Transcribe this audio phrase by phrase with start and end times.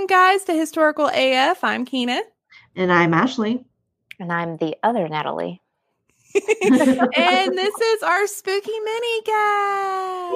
[0.00, 1.62] Welcome, guys, to Historical AF.
[1.62, 2.22] I'm Keena.
[2.74, 3.62] And I'm Ashley.
[4.18, 5.60] And I'm the other Natalie.
[6.34, 10.30] and this is our spooky mini guy.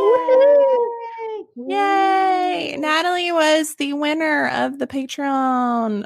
[1.56, 2.74] Yay!
[2.74, 2.76] Yay!
[2.76, 6.04] Natalie was the winner of the Patreon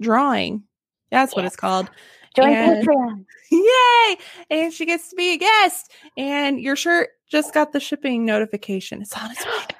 [0.00, 0.62] drawing.
[1.10, 1.90] That's what it's called.
[2.34, 3.24] Join and, Patreon.
[3.52, 4.16] Yay!
[4.48, 5.92] And she gets to be a guest.
[6.16, 9.02] And your shirt just got the shipping notification.
[9.02, 9.76] It's on its way.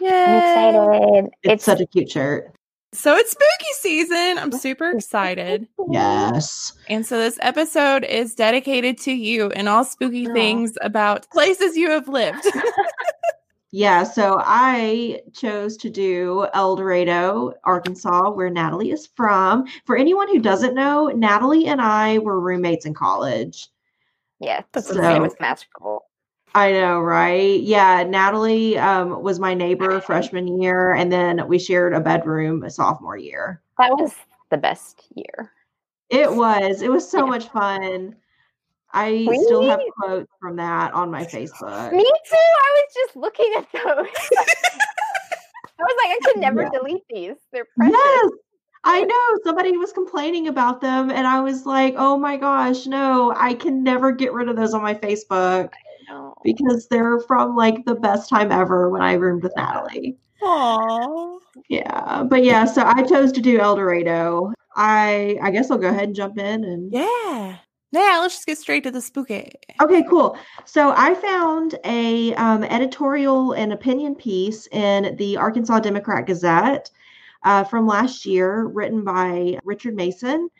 [0.00, 0.10] Yay!
[0.10, 1.24] I'm excited.
[1.24, 2.52] It's, it's such a cute shirt.
[2.92, 4.38] So it's spooky season.
[4.38, 5.68] I'm super excited.
[5.90, 6.72] Yes.
[6.88, 10.32] And so this episode is dedicated to you and all spooky oh.
[10.32, 12.46] things about places you have lived.
[13.70, 19.66] yeah, so I chose to do El Dorado, Arkansas, where Natalie is from.
[19.84, 23.68] For anyone who doesn't know, Natalie and I were roommates in college.
[24.40, 26.06] Yeah, that's so, famous magical.
[26.56, 27.60] I know, right?
[27.60, 33.18] Yeah, Natalie um, was my neighbor freshman year, and then we shared a bedroom sophomore
[33.18, 33.60] year.
[33.76, 34.14] That was
[34.48, 35.52] the best year.
[36.08, 36.80] It was.
[36.80, 37.24] It was so yeah.
[37.30, 38.16] much fun.
[38.94, 39.44] I really?
[39.44, 41.92] still have quotes from that on my Facebook.
[41.92, 42.36] Me too.
[42.36, 43.84] I was just looking at those.
[45.78, 46.70] I was like, I could never yeah.
[46.72, 47.36] delete these.
[47.52, 47.94] They're precious.
[47.94, 48.30] Yes.
[48.82, 53.34] I know somebody was complaining about them, and I was like, "Oh my gosh, no!
[53.36, 55.72] I can never get rid of those on my Facebook."
[56.44, 60.16] Because they're from like the best time ever when I roomed with Natalie.
[60.42, 61.38] Aww.
[61.68, 64.52] Yeah, but yeah, so I chose to do El Dorado.
[64.74, 67.58] I I guess I'll go ahead and jump in and yeah.
[67.92, 69.52] Yeah, let's just get straight to the spooky.
[69.80, 70.36] Okay, cool.
[70.64, 76.90] So I found a um, editorial and opinion piece in the Arkansas Democrat Gazette
[77.44, 80.50] uh, from last year, written by Richard Mason,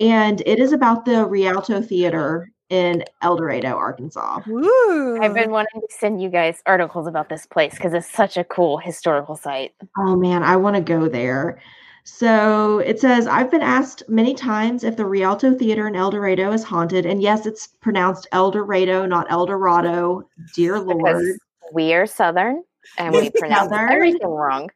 [0.00, 4.40] and it is about the Rialto Theater in El Dorado, Arkansas.
[4.48, 5.18] Ooh.
[5.20, 8.44] I've been wanting to send you guys articles about this place because it's such a
[8.44, 9.74] cool historical site.
[9.96, 11.58] Oh man, I want to go there.
[12.04, 16.52] So it says, I've been asked many times if the Rialto Theater in El Dorado
[16.52, 17.04] is haunted.
[17.04, 20.26] And yes, it's pronounced El Dorado, not El Dorado.
[20.54, 20.98] Dear Lord.
[20.98, 21.38] Because
[21.72, 22.64] we are Southern
[22.96, 24.70] and we pronounce everything wrong.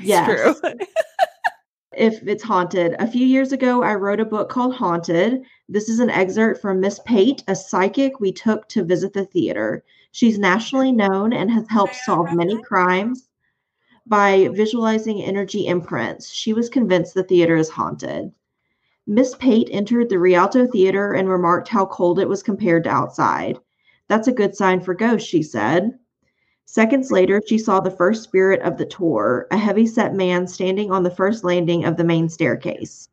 [0.00, 0.60] Yes.
[1.96, 2.96] if it's haunted.
[2.98, 5.42] A few years ago, I wrote a book called Haunted.
[5.68, 9.84] This is an excerpt from Miss Pate, a psychic we took to visit the theater.
[10.12, 13.28] She's nationally known and has helped solve many crimes
[14.06, 16.30] by visualizing energy imprints.
[16.30, 18.32] She was convinced the theater is haunted.
[19.06, 23.58] Miss Pate entered the Rialto Theater and remarked how cold it was compared to outside.
[24.08, 25.98] That's a good sign for ghosts, she said.
[26.66, 30.90] Seconds later, she saw the first spirit of the tour, a heavy set man standing
[30.90, 33.08] on the first landing of the main staircase.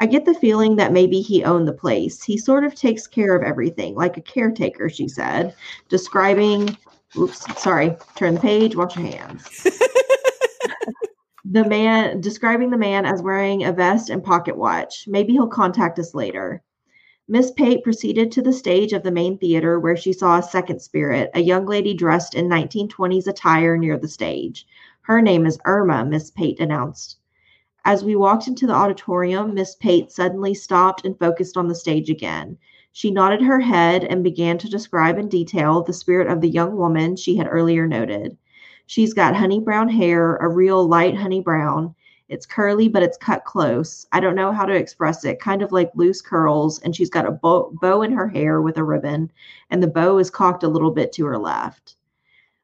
[0.00, 2.22] I get the feeling that maybe he owned the place.
[2.22, 5.54] He sort of takes care of everything, like a caretaker, she said,
[5.88, 6.76] describing.
[7.16, 9.48] Oops, sorry, turn the page, wash your hands.
[11.44, 15.04] the man, describing the man as wearing a vest and pocket watch.
[15.06, 16.62] Maybe he'll contact us later.
[17.32, 20.82] Miss Pate proceeded to the stage of the main theater where she saw a second
[20.82, 24.66] spirit, a young lady dressed in 1920s attire near the stage.
[25.02, 27.18] Her name is Irma, Miss Pate announced.
[27.84, 32.10] As we walked into the auditorium, Miss Pate suddenly stopped and focused on the stage
[32.10, 32.58] again.
[32.90, 36.76] She nodded her head and began to describe in detail the spirit of the young
[36.76, 38.36] woman she had earlier noted.
[38.86, 41.94] She's got honey brown hair, a real light honey brown.
[42.30, 44.06] It's curly, but it's cut close.
[44.12, 46.78] I don't know how to express it, kind of like loose curls.
[46.78, 49.32] And she's got a bow, bow in her hair with a ribbon,
[49.68, 51.96] and the bow is cocked a little bit to her left.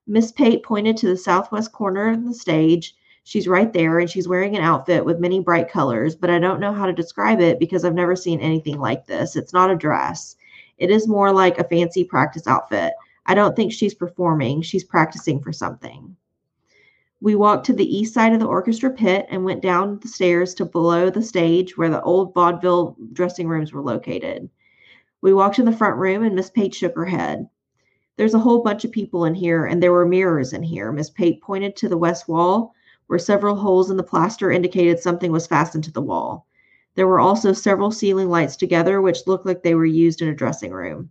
[0.06, 2.94] Miss Pate pointed to the southwest corner of the stage.
[3.24, 6.60] She's right there, and she's wearing an outfit with many bright colors, but I don't
[6.60, 9.34] know how to describe it because I've never seen anything like this.
[9.34, 10.36] It's not a dress,
[10.78, 12.92] it is more like a fancy practice outfit.
[13.26, 16.14] I don't think she's performing, she's practicing for something.
[17.20, 20.52] We walked to the east side of the orchestra pit and went down the stairs
[20.54, 24.50] to below the stage where the old vaudeville dressing rooms were located.
[25.22, 27.48] We walked in the front room and Miss Pate shook her head.
[28.16, 30.92] There's a whole bunch of people in here, and there were mirrors in here.
[30.92, 32.74] Miss Pate pointed to the west wall,
[33.06, 36.46] where several holes in the plaster indicated something was fastened to the wall.
[36.94, 40.34] There were also several ceiling lights together, which looked like they were used in a
[40.34, 41.10] dressing room.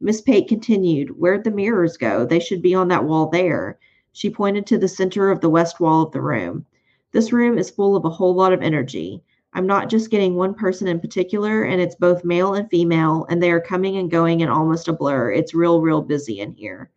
[0.00, 2.26] Miss Pate continued, Where'd the mirrors go?
[2.26, 3.78] They should be on that wall there.
[4.16, 6.64] She pointed to the center of the west wall of the room.
[7.12, 9.22] This room is full of a whole lot of energy.
[9.52, 13.42] I'm not just getting one person in particular, and it's both male and female, and
[13.42, 15.32] they are coming and going in almost a blur.
[15.32, 16.88] It's real, real busy in here.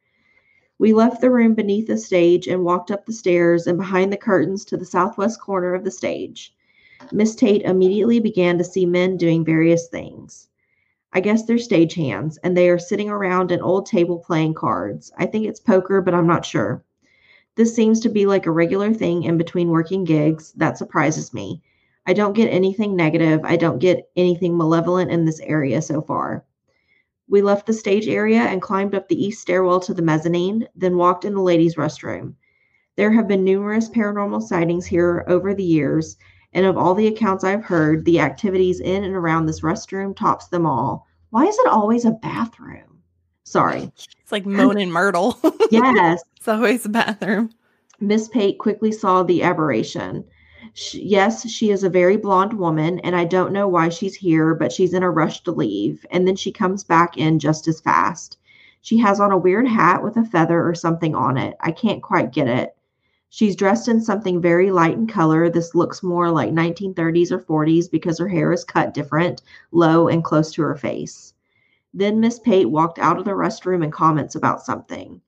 [0.77, 4.17] We left the room beneath the stage and walked up the stairs and behind the
[4.17, 6.55] curtains to the southwest corner of the stage.
[7.11, 10.47] Miss Pate immediately began to see men doing various things.
[11.11, 15.11] I guess they're stagehands, and they are sitting around an old table playing cards.
[15.17, 16.81] I think it's poker, but I'm not sure.
[17.55, 20.53] This seems to be like a regular thing in between working gigs.
[20.53, 21.61] That surprises me.
[22.05, 23.41] I don't get anything negative.
[23.43, 26.45] I don't get anything malevolent in this area so far.
[27.27, 30.97] We left the stage area and climbed up the east stairwell to the mezzanine, then
[30.97, 32.33] walked in the ladies' restroom.
[32.95, 36.17] There have been numerous paranormal sightings here over the years,
[36.53, 40.47] and of all the accounts I've heard, the activities in and around this restroom tops
[40.47, 41.05] them all.
[41.29, 42.88] Why is it always a bathroom?
[43.49, 43.91] Sorry.
[43.97, 45.39] It's like Moaning Myrtle.
[45.71, 46.21] Yes.
[46.37, 47.49] it's always a bathroom.
[47.99, 50.23] Miss Pate quickly saw the aberration.
[50.75, 54.53] Sh yes, she is a very blonde woman, and I don't know why she's here,
[54.53, 56.05] but she's in a rush to leave.
[56.11, 58.37] And then she comes back in just as fast.
[58.81, 61.55] She has on a weird hat with a feather or something on it.
[61.59, 62.75] I can't quite get it.
[63.29, 65.49] She's dressed in something very light in color.
[65.49, 69.41] This looks more like 1930s or 40s because her hair is cut different,
[69.71, 71.28] low, and close to her face.
[71.93, 75.21] Then Miss Pate walked out of the restroom and comments about something.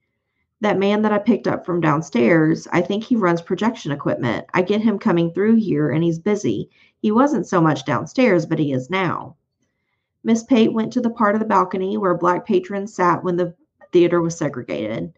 [0.62, 4.46] That man that I picked up from downstairs, I think he runs projection equipment.
[4.54, 6.69] I get him coming through here and he's busy.
[7.00, 9.38] He wasn't so much downstairs, but he is now.
[10.24, 13.56] Miss Pate went to the part of the balcony where black patrons sat when the
[13.92, 15.13] theater was segregated.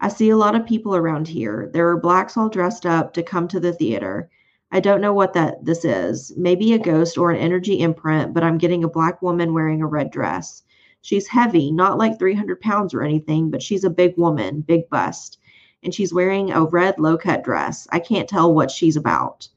[0.00, 1.68] I see a lot of people around here.
[1.70, 4.30] There are blacks all dressed up to come to the theater.
[4.72, 6.32] I don't know what that this is.
[6.36, 9.86] Maybe a ghost or an energy imprint, but I'm getting a black woman wearing a
[9.86, 10.62] red dress.
[11.08, 15.38] She's heavy, not like 300 pounds or anything, but she's a big woman, big bust.
[15.82, 17.88] And she's wearing a red low cut dress.
[17.90, 19.48] I can't tell what she's about.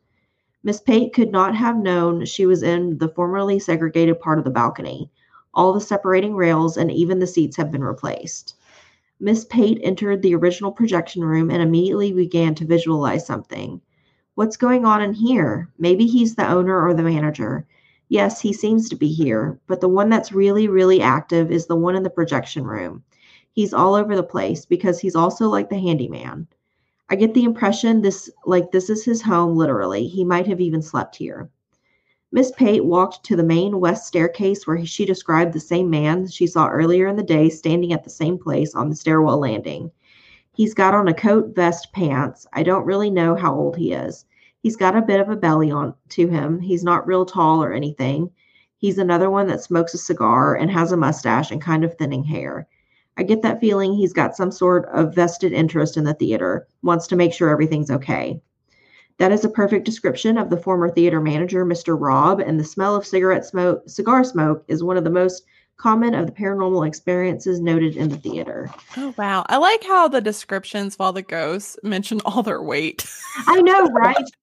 [0.64, 4.50] Miss Pate could not have known she was in the formerly segregated part of the
[4.50, 5.12] balcony.
[5.54, 8.56] All the separating rails and even the seats have been replaced.
[9.20, 13.82] Miss Pate entered the original projection room and immediately began to visualize something.
[14.36, 15.70] What's going on in here?
[15.78, 17.68] Maybe he's the owner or the manager.
[18.12, 21.78] Yes, he seems to be here, but the one that's really, really active is the
[21.78, 23.06] one in the projection room.
[23.54, 26.46] He's all over the place because he's also like the handyman.
[27.10, 30.08] I get the impression this like this is his home literally.
[30.08, 31.50] He might have even slept here.
[32.34, 36.48] Miss Pate walked to the main west staircase where she described the same man she
[36.48, 39.90] saw earlier in the day standing at the same place on the stairwell landing.
[40.52, 42.46] He's got on a coat, vest, pants.
[42.52, 44.26] I don't really know how old he is.
[44.62, 46.60] He's got a bit of a belly on to him.
[46.60, 48.30] He's not real tall or anything.
[48.78, 52.24] He's another one that smokes a cigar and has a mustache and kind of thinning
[52.24, 52.68] hair.
[53.18, 57.08] I get that feeling he's got some sort of vested interest in the theater, wants
[57.08, 58.42] to make sure everything's okay.
[59.18, 61.96] That is a perfect description of the former theater manager, Mr.
[62.00, 65.44] Robb, and the smell of cigarette smoke, cigar smoke is one of the most
[65.78, 68.70] common of the paranormal experiences noted in the theater.
[68.98, 69.46] Oh wow.
[69.50, 73.08] I like how the descriptions of all the ghosts mention all their weight.
[73.48, 74.16] I know, right?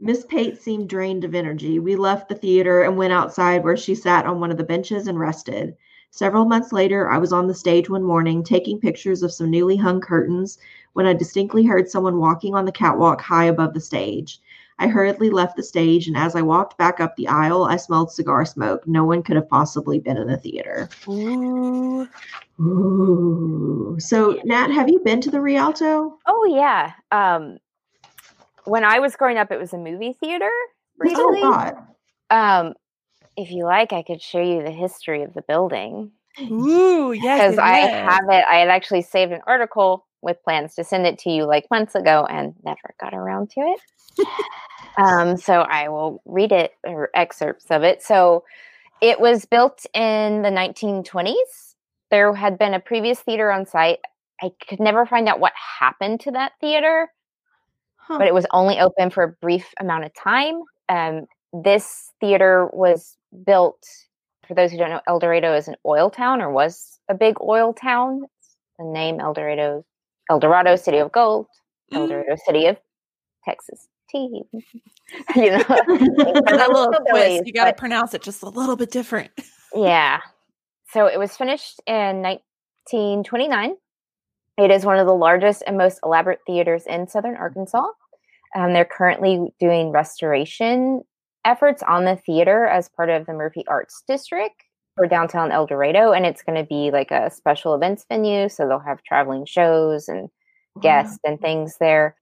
[0.00, 1.78] Miss Pate seemed drained of energy.
[1.78, 5.06] We left the theater and went outside where she sat on one of the benches
[5.06, 5.76] and rested.
[6.10, 9.76] Several months later, I was on the stage one morning taking pictures of some newly
[9.76, 10.58] hung curtains
[10.92, 14.40] when I distinctly heard someone walking on the catwalk high above the stage.
[14.78, 18.12] I hurriedly left the stage, and as I walked back up the aisle, I smelled
[18.12, 18.86] cigar smoke.
[18.86, 20.88] No one could have possibly been in the theater.
[21.08, 22.08] Ooh.
[22.60, 23.96] Ooh.
[23.98, 26.18] So, Nat, have you been to the Rialto?
[26.26, 26.92] Oh yeah.
[27.10, 27.58] Um,
[28.64, 30.50] when I was growing up, it was a movie theater.
[30.98, 31.78] That's what I Really?
[32.30, 32.74] Um,
[33.36, 37.40] if you like, I could show you the history of the building Ooh, yes.
[37.40, 38.10] because I yes.
[38.10, 38.44] have it.
[38.48, 41.94] I had actually saved an article with plans to send it to you like months
[41.94, 44.28] ago and never got around to it.
[44.98, 48.02] um, so I will read it or excerpts of it.
[48.02, 48.44] So
[49.00, 51.74] it was built in the 1920s.
[52.10, 53.98] There had been a previous theater on site.
[54.42, 57.10] I could never find out what happened to that theater.
[58.06, 58.18] Huh.
[58.18, 60.60] but it was only open for a brief amount of time.
[60.88, 63.82] Um, this theater was built,
[64.46, 67.36] for those who don't know, El Dorado is an oil town or was a big
[67.40, 68.22] oil town.
[68.78, 69.84] The name El Dorado,
[70.30, 71.46] El Dorado, City of Gold,
[71.92, 72.08] El Mm.
[72.10, 72.76] Dorado, City of
[73.44, 74.42] Texas tea.
[74.52, 77.46] you know, that little twist.
[77.46, 79.30] You got to pronounce it just a little bit different.
[79.74, 80.20] yeah.
[80.92, 83.76] So it was finished in 1929.
[84.56, 87.86] It is one of the largest and most elaborate theaters in southern Arkansas.
[88.54, 91.02] Um, they're currently doing restoration
[91.44, 94.54] efforts on the theater as part of the Murphy Arts District
[94.96, 96.12] for downtown El Dorado.
[96.12, 98.48] And it's going to be like a special events venue.
[98.48, 100.28] So they'll have traveling shows and
[100.80, 102.16] guests and things there.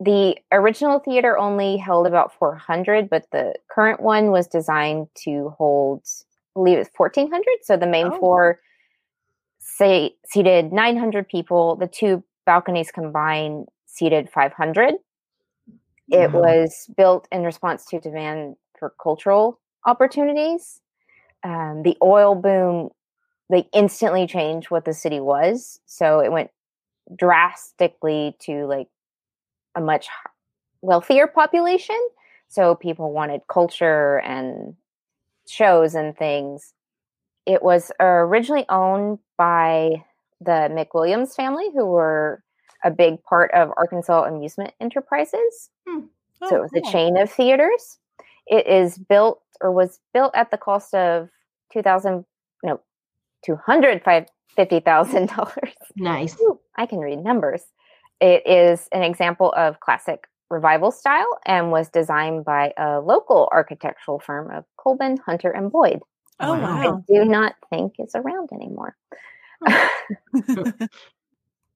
[0.00, 6.02] The original theater only held about 400, but the current one was designed to hold,
[6.56, 7.42] I believe it's 1400.
[7.62, 8.18] So the main Oh.
[8.18, 8.60] floor
[9.64, 11.76] say, seated 900 people.
[11.76, 14.94] The two balconies combined seated 500.
[16.10, 16.40] It Wow.
[16.40, 20.80] was built in response to demand for cultural opportunities.
[21.42, 22.90] Um, the oil boom,
[23.50, 25.80] they instantly changed what the city was.
[25.86, 26.50] So it went
[27.16, 28.88] drastically to like
[29.74, 30.08] a much
[30.82, 31.98] wealthier population.
[32.48, 34.76] So people wanted culture and
[35.48, 36.74] shows and things.
[37.46, 40.04] It was originally owned by
[40.40, 42.42] the McWilliams family, who were
[42.84, 45.70] a big part of Arkansas Amusement Enterprises.
[45.86, 46.00] Hmm.
[46.42, 46.88] Oh, so it was cool.
[46.88, 47.98] a chain of theaters.
[48.46, 51.28] It is built or was built at the cost of
[51.72, 52.24] two thousand
[52.62, 52.80] no
[53.44, 54.02] two hundred
[54.54, 55.74] fifty thousand dollars.
[55.96, 56.38] Nice.
[56.40, 57.62] Ooh, I can read numbers.
[58.20, 64.18] It is an example of classic revival style and was designed by a local architectural
[64.20, 66.00] firm of Colbin, Hunter, and Boyd.
[66.40, 67.02] Oh, wow.
[67.08, 68.96] I do not think it's around anymore.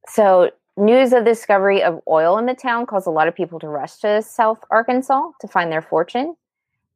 [0.09, 3.59] so, news of the discovery of oil in the town caused a lot of people
[3.61, 6.35] to rush to South Arkansas to find their fortune.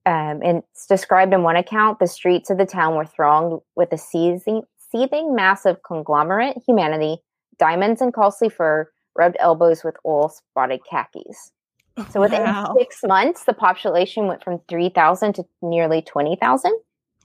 [0.05, 3.93] Um, and it's described in one account the streets of the town were thronged with
[3.93, 7.19] a seething, seething mass of conglomerate humanity,
[7.59, 11.53] diamonds and costly fur, rubbed elbows with oil spotted khakis.
[12.11, 12.75] So within wow.
[12.79, 16.73] six months, the population went from 3,000 to nearly 20,000.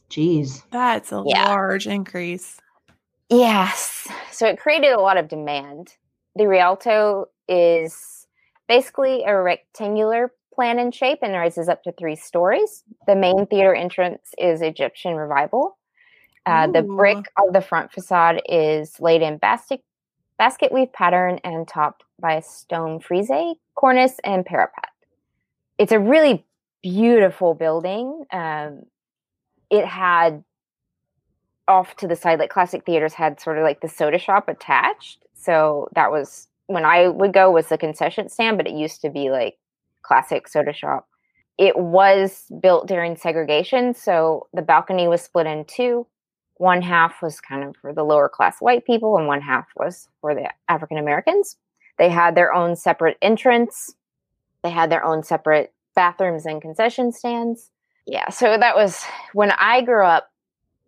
[0.10, 0.64] Jeez.
[0.72, 1.48] That's a yeah.
[1.48, 2.60] large increase.
[3.30, 4.08] Yes.
[4.32, 5.96] So it created a lot of demand.
[6.36, 8.28] The Rialto is
[8.68, 12.84] basically a rectangular plan in shape and rises up to three stories.
[13.06, 15.78] The main theater entrance is Egyptian Revival.
[16.46, 19.84] Uh, the brick of the front facade is laid in basket,
[20.38, 23.30] basket weave pattern and topped by a stone frieze,
[23.76, 24.90] cornice, and parapet.
[25.78, 26.46] It's a really
[26.82, 28.24] beautiful building.
[28.32, 28.84] Um,
[29.70, 30.44] it had
[31.68, 35.26] off to the side, like classic theaters had sort of like the soda shop attached.
[35.34, 39.10] So that was when I would go was the concession stand, but it used to
[39.10, 39.58] be like
[40.02, 41.08] classic soda shop.
[41.58, 46.06] It was built during segregation, so the balcony was split in two.
[46.58, 50.08] One half was kind of for the lower class white people, and one half was
[50.22, 51.58] for the African Americans.
[51.98, 53.96] They had their own separate entrance.
[54.64, 57.72] They had their own separate bathrooms and concession stands.
[58.08, 60.30] Yeah, so that was when I grew up.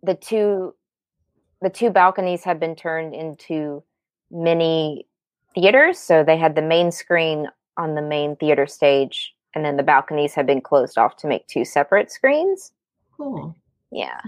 [0.02, 0.74] The two,
[1.60, 3.84] the two balconies had been turned into
[4.30, 5.06] mini
[5.54, 5.98] theaters.
[5.98, 10.34] So they had the main screen on the main theater stage, and then the balconies
[10.34, 12.72] had been closed off to make two separate screens.
[13.16, 13.54] Cool.
[13.90, 14.20] Yeah,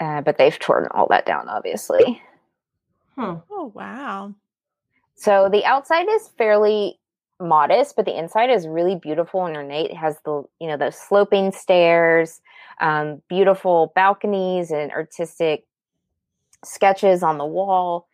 [0.00, 2.22] uh, but they've torn all that down, obviously.
[3.16, 3.38] Huh.
[3.50, 4.34] Oh wow!
[5.16, 7.00] So the outside is fairly
[7.40, 9.90] modest, but the inside is really beautiful and ornate.
[9.90, 12.40] It has the you know the sloping stairs,
[12.80, 15.66] um, beautiful balconies, and artistic
[16.64, 18.08] sketches on the wall.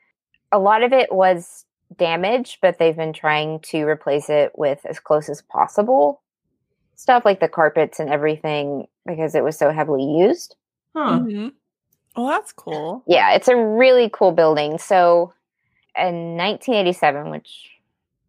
[0.53, 1.65] A lot of it was
[1.97, 6.21] damaged, but they've been trying to replace it with as close as possible
[6.97, 10.57] stuff like the carpets and everything because it was so heavily used.
[10.95, 11.21] Huh.
[11.21, 11.49] Mm-hmm.
[12.17, 13.03] Well, that's cool.
[13.07, 14.79] Yeah, it's a really cool building.
[14.79, 15.33] So
[15.97, 17.71] in 1987, which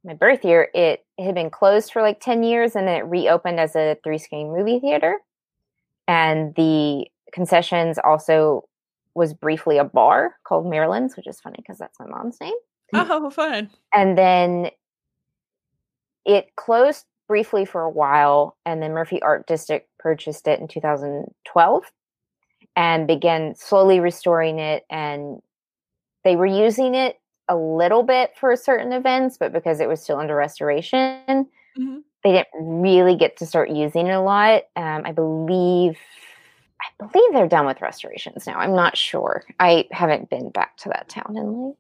[0.06, 3.06] my birth year, it, it had been closed for like 10 years and then it
[3.06, 5.18] reopened as a three screen movie theater.
[6.08, 8.70] And the concessions also
[9.16, 12.54] was briefly a bar called Maryland's, which is funny because that's my mom's name.
[12.94, 13.72] Oh, fun.
[13.94, 14.70] And then
[16.26, 21.84] it closed briefly for a while, and then Murphy Art District purchased it in 2012
[22.76, 24.84] and began slowly restoring it.
[24.90, 25.42] And
[26.24, 30.18] they were using it a little bit for certain events, but because it was still
[30.18, 31.48] under restoration,
[31.78, 31.98] mm-hmm.
[32.24, 34.64] they didn't really get to start using it a lot.
[34.76, 35.98] Um, I believe,
[36.82, 38.58] I believe they're done with restorations now.
[38.58, 39.44] I'm not sure.
[39.60, 41.76] I haven't been back to that town in like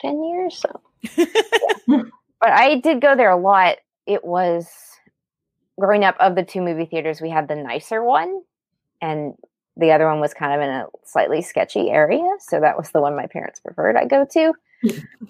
[0.00, 0.80] ten years, so.
[1.86, 3.76] but I did go there a lot.
[4.06, 4.68] It was
[5.78, 8.42] growing up of the two movie theaters, we had the nicer one,
[9.00, 9.34] and
[9.76, 12.28] the other one was kind of in a slightly sketchy area.
[12.40, 14.54] So that was the one my parents preferred I go to.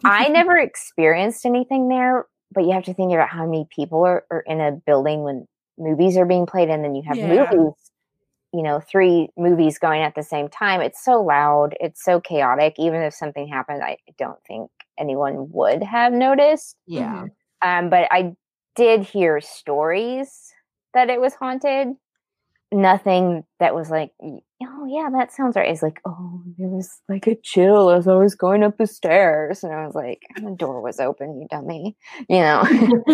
[0.05, 4.25] I never experienced anything there, but you have to think about how many people are,
[4.31, 5.47] are in a building when
[5.79, 7.51] movies are being played, and then you have yeah.
[7.51, 7.75] movies,
[8.53, 10.81] you know, three movies going at the same time.
[10.81, 12.75] It's so loud, it's so chaotic.
[12.79, 16.77] Even if something happened, I don't think anyone would have noticed.
[16.87, 17.27] Yeah.
[17.63, 18.35] Um, but I
[18.77, 20.53] did hear stories
[20.93, 21.89] that it was haunted
[22.75, 25.71] nothing that was like, oh yeah, that sounds right.
[25.71, 29.63] It's like, oh, it was like a chill as I was going up the stairs,
[29.63, 31.97] and I was like, the door was open, you dummy,
[32.29, 32.65] you know.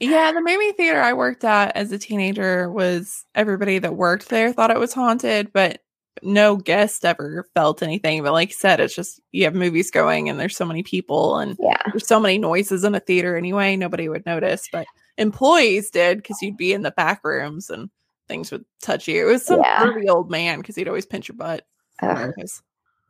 [0.00, 4.52] yeah, the movie theater I worked at as a teenager was everybody that worked there
[4.52, 5.80] thought it was haunted, but
[6.22, 8.22] no guest ever felt anything.
[8.22, 11.38] But like you said, it's just you have movies going and there's so many people
[11.38, 11.82] and yeah.
[11.92, 14.68] there's so many noises in a theater anyway, nobody would notice.
[14.70, 14.86] But
[15.18, 17.90] employees did because you'd be in the back rooms and
[18.28, 19.20] things would touch you.
[19.28, 19.92] It was some yeah.
[20.08, 21.66] old man because he'd always pinch your butt.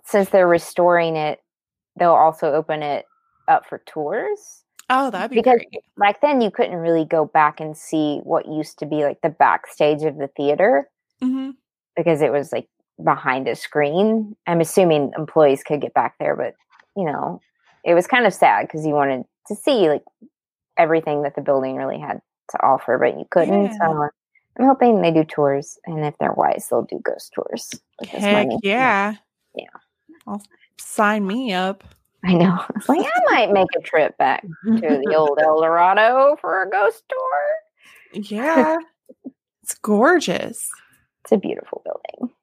[0.06, 1.40] Since they're restoring it,
[1.98, 3.06] they'll also open it
[3.48, 4.64] up for tours.
[4.90, 5.84] Oh, that'd be Because- great.
[5.96, 9.30] Back then, you couldn't really go back and see what used to be like the
[9.30, 10.88] backstage of the theater
[11.20, 11.50] hmm
[11.96, 12.68] because it was like
[13.02, 14.36] behind a screen.
[14.48, 16.54] I'm assuming employees could get back there, but
[16.96, 17.40] you know,
[17.84, 20.02] it was kind of sad because you wanted to see like
[20.76, 23.66] everything that the building really had to offer, but you couldn't.
[23.66, 23.78] Yeah.
[23.80, 24.08] So
[24.58, 27.70] I'm hoping they do tours, and if they're wise, they'll do ghost tours
[28.00, 28.60] with this Heck money.
[28.62, 29.14] yeah.
[29.56, 29.64] Yeah.
[30.26, 30.42] I'll
[30.78, 31.84] sign me up.
[32.24, 32.64] I know.
[32.76, 36.70] It's like I might make a trip back to the old El Dorado for a
[36.70, 38.22] ghost tour.
[38.22, 38.76] Yeah.
[39.62, 40.70] it's gorgeous.
[41.24, 42.34] It's a beautiful building.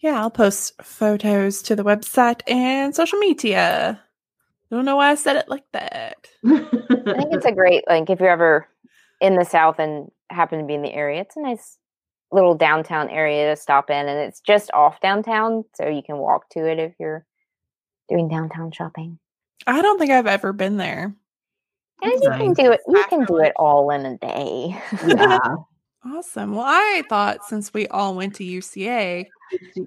[0.00, 4.00] Yeah, I'll post photos to the website and social media.
[4.70, 6.28] Don't know why I said it like that.
[6.46, 8.66] I think it's a great like if you're ever
[9.20, 11.78] in the South and happen to be in the area, it's a nice
[12.30, 16.48] little downtown area to stop in, and it's just off downtown, so you can walk
[16.50, 17.24] to it if you're
[18.08, 19.18] doing downtown shopping.
[19.66, 21.14] I don't think I've ever been there.
[22.00, 22.80] And you can do it.
[22.86, 24.80] You can do it all in a day.
[25.06, 25.38] yeah.
[26.04, 26.54] Awesome.
[26.54, 29.26] Well, I thought since we all went to UCA,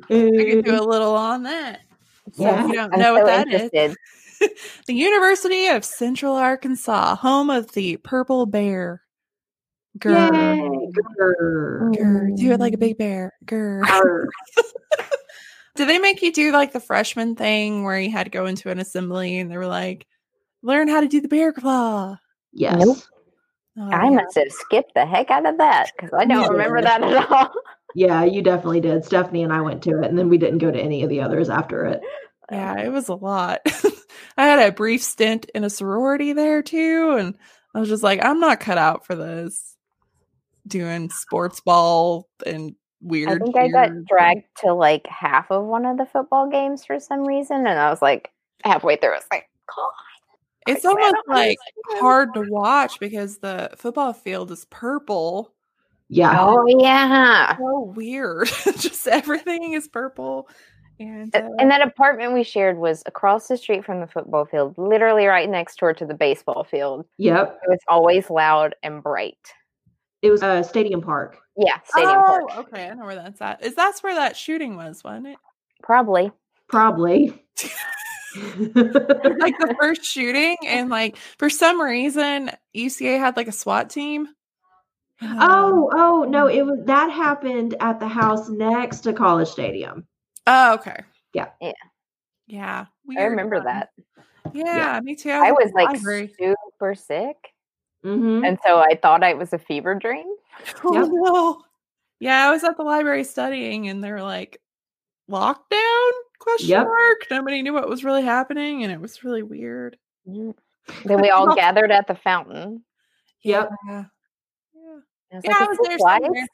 [0.10, 1.82] we could do a little on that.
[2.34, 2.64] So Yeah.
[2.64, 3.96] if you don't I'm know so what that is, interested.
[4.88, 9.02] the University of Central Arkansas, home of the Purple Bear.
[10.00, 10.34] Grr.
[10.34, 10.92] Yay.
[11.20, 11.96] Grr.
[11.96, 12.36] Grr.
[12.38, 12.80] Do it like a oh.
[12.80, 13.34] big bear.
[13.46, 13.82] Grr.
[13.82, 14.26] Grr.
[15.76, 18.70] Did they make you do like the freshman thing where you had to go into
[18.70, 20.06] an assembly and they were like,
[20.62, 22.18] learn how to do the bear claw?
[22.52, 22.78] Yes.
[22.78, 22.98] Nope.
[23.80, 24.10] Oh, I yeah.
[24.10, 26.48] must have skipped the heck out of that because I don't Yeah.
[26.48, 27.52] remember that at all.
[27.96, 29.06] Yeah, you definitely did.
[29.06, 31.22] Stephanie and I went to it, and then we didn't go to any of the
[31.22, 32.02] others after it.
[32.52, 33.62] Yeah, it was a lot.
[34.38, 37.38] I had a brief stint in a sorority there too, and
[37.74, 39.78] I was just like, I'm not cut out for this.
[40.68, 43.30] Doing sports ball and weird.
[43.30, 47.00] I think I got dragged to like half of one of the football games for
[47.00, 48.32] some reason, and I was like
[48.64, 49.92] halfway through, I was like, God.
[50.68, 51.58] It's I almost don't like
[51.94, 55.54] hard to watch because the football field is purple.
[56.08, 56.36] Yeah.
[56.40, 57.58] Oh yeah.
[57.58, 58.48] So weird.
[58.78, 60.48] just everything is purple.
[61.00, 64.78] And, uh, And that apartment we shared was across the street from the football field,
[64.78, 67.06] literally right next door to the baseball field.
[67.18, 67.60] Yep.
[67.64, 69.54] It was always loud and bright.
[70.22, 71.38] It was uh, Stadium Park.
[71.58, 72.68] Yeah, Stadium oh, Park.
[72.68, 72.90] okay.
[72.90, 73.64] I know where that's at.
[73.64, 75.38] Is that's where that shooting was, wasn't it?
[75.82, 76.32] Probably.
[76.68, 77.44] Probably.
[78.36, 84.28] like the first shooting and like for some reason UCA had like a SWAT team.
[85.22, 86.48] Um, oh, oh no!
[86.48, 90.08] It was that happened at the house next to College Stadium.
[90.48, 91.04] oh, okay.
[91.34, 91.50] Yeah.
[91.60, 91.74] Yeah.
[92.48, 92.86] Yeah.
[93.18, 93.90] I remember that.
[94.54, 95.30] Yeah, me too.
[95.30, 96.34] I at was like library.
[96.40, 97.36] super sick.
[98.04, 100.26] Hmm And so I thought I was a fever dream.
[100.84, 101.08] Oh, Yep.
[101.12, 101.62] no.
[102.20, 104.62] Yeah, I was at the library studying and they were like
[105.30, 106.86] lockdown question Yep.
[106.86, 107.28] mark.
[107.32, 109.98] Nobody knew what was really happening and it was really weird.
[111.06, 112.84] Then we all gathered at the fountain.
[113.44, 113.70] Yep.
[113.88, 114.04] Yeah.
[115.32, 116.48] I was Yeah, like, I was there live?" somewhere.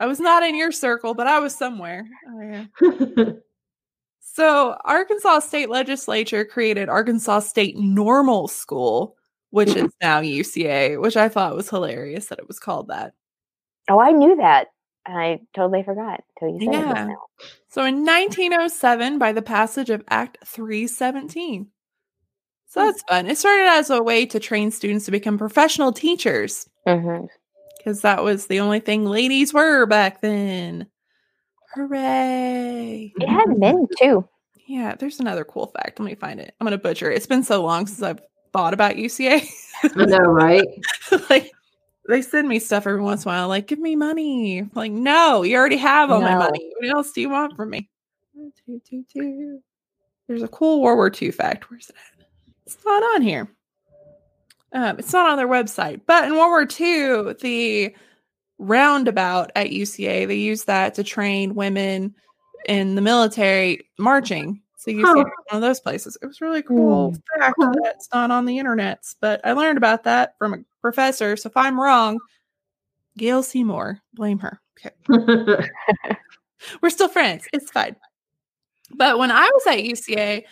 [0.00, 2.06] I was not in your circle, but I was somewhere.
[2.28, 3.32] Oh, yeah.
[4.20, 9.16] So, Arkansas State Legislature created Arkansas State Normal School,
[9.56, 13.14] which is now UCA, which I thought was hilarious that it was called that.
[13.88, 14.66] Oh, I knew that.
[15.06, 16.72] I totally forgot till you said it.
[16.74, 16.92] Yeah.
[16.92, 17.16] just now.
[17.70, 21.68] So, in 1907, by the passage of Act 317.
[22.66, 22.86] So, hmm.
[22.86, 23.26] that's fun.
[23.28, 27.24] It started as a way to train students to become professional teachers mm-hmm.
[27.78, 30.86] because that was the only thing ladies were back then.
[31.74, 33.10] Hooray!
[33.16, 34.28] It had men too.
[34.66, 35.98] Yeah, there's another cool fact.
[35.98, 36.54] Let me find it.
[36.60, 37.16] I'm gonna butcher it.
[37.16, 38.20] It's been so long since I've
[38.56, 39.46] thought about UCA.
[39.84, 40.66] I know, right?
[41.30, 41.52] like
[42.08, 44.58] they send me stuff every once in a while, like, give me money.
[44.58, 46.72] I'm like, no, you already have all my money.
[46.78, 47.90] What else do you want from me?
[50.28, 51.70] There's a cool World War II fact.
[51.70, 52.26] Where's it at?
[52.64, 53.48] It's not on here.
[54.72, 56.00] Um, it's not on their website.
[56.06, 57.94] But in World War II, the
[58.58, 62.14] roundabout at UCA, they used that to train women
[62.66, 64.62] in the military marching.
[64.86, 65.14] So UCA Huh.
[65.14, 66.16] was one of those places.
[66.22, 67.40] It was really cool hmm.
[67.40, 67.72] fact Huh.
[67.82, 71.36] that's not on the internets, but I learned about that from a professor.
[71.36, 72.18] So if I'm wrong,
[73.18, 74.60] Gail Seymour, blame her.
[74.78, 74.94] Okay.
[76.82, 77.46] We're still friends.
[77.52, 77.96] It's fine.
[78.92, 80.44] But when I was at UCA,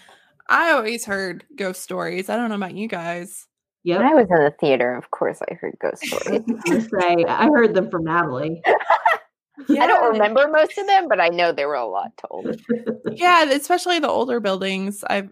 [0.49, 2.29] I always heard ghost stories.
[2.29, 3.47] I don't know about you guys.
[3.85, 3.99] yep.
[3.99, 6.42] When I was in the theater, of course, I heard ghost stories.
[6.47, 8.62] was gonna say I heard them from Natalie.
[9.70, 12.60] I don't remember most of them, but I know there were a lot told.
[13.12, 15.04] Yeah, especially the older buildings.
[15.08, 15.28] I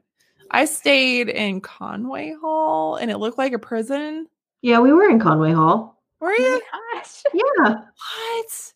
[0.50, 4.28] I stayed in Conway Hall and it looked like a prison.
[4.60, 6.00] Yeah, we were in Conway Hall.
[6.20, 6.62] Were Oh you?
[6.82, 7.22] my gosh.
[7.34, 8.72] Yeah, What?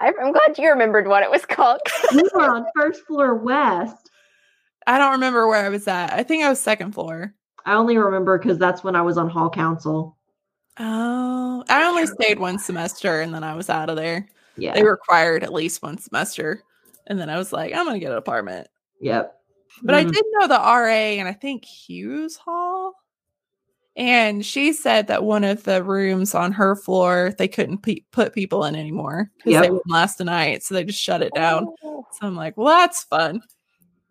[0.00, 1.80] I- I'm glad you remembered what it was called.
[2.12, 4.10] we were on first floor west.
[4.86, 6.12] I don't remember where I was at.
[6.12, 7.32] I think I was second floor.
[7.64, 10.18] I only remember because that's when I was on hall council.
[10.78, 14.26] Oh, I only stayed one semester and then I was out of there.
[14.56, 14.74] Yeah.
[14.74, 16.62] They required at least one semester.
[17.06, 18.68] And then I was like, I'm going to get an apartment.
[19.00, 19.34] Yep.
[19.82, 20.12] But I Mhm.
[20.12, 22.92] did know the RA and I think Hughes Hall.
[23.96, 28.32] And she said that one of the rooms on her floor, they couldn't pe- put
[28.32, 30.62] people in anymore because they wouldn't last a night.
[30.62, 31.66] So they just shut it down.
[31.84, 32.06] Oh.
[32.12, 33.42] So I'm like, well, that's fun.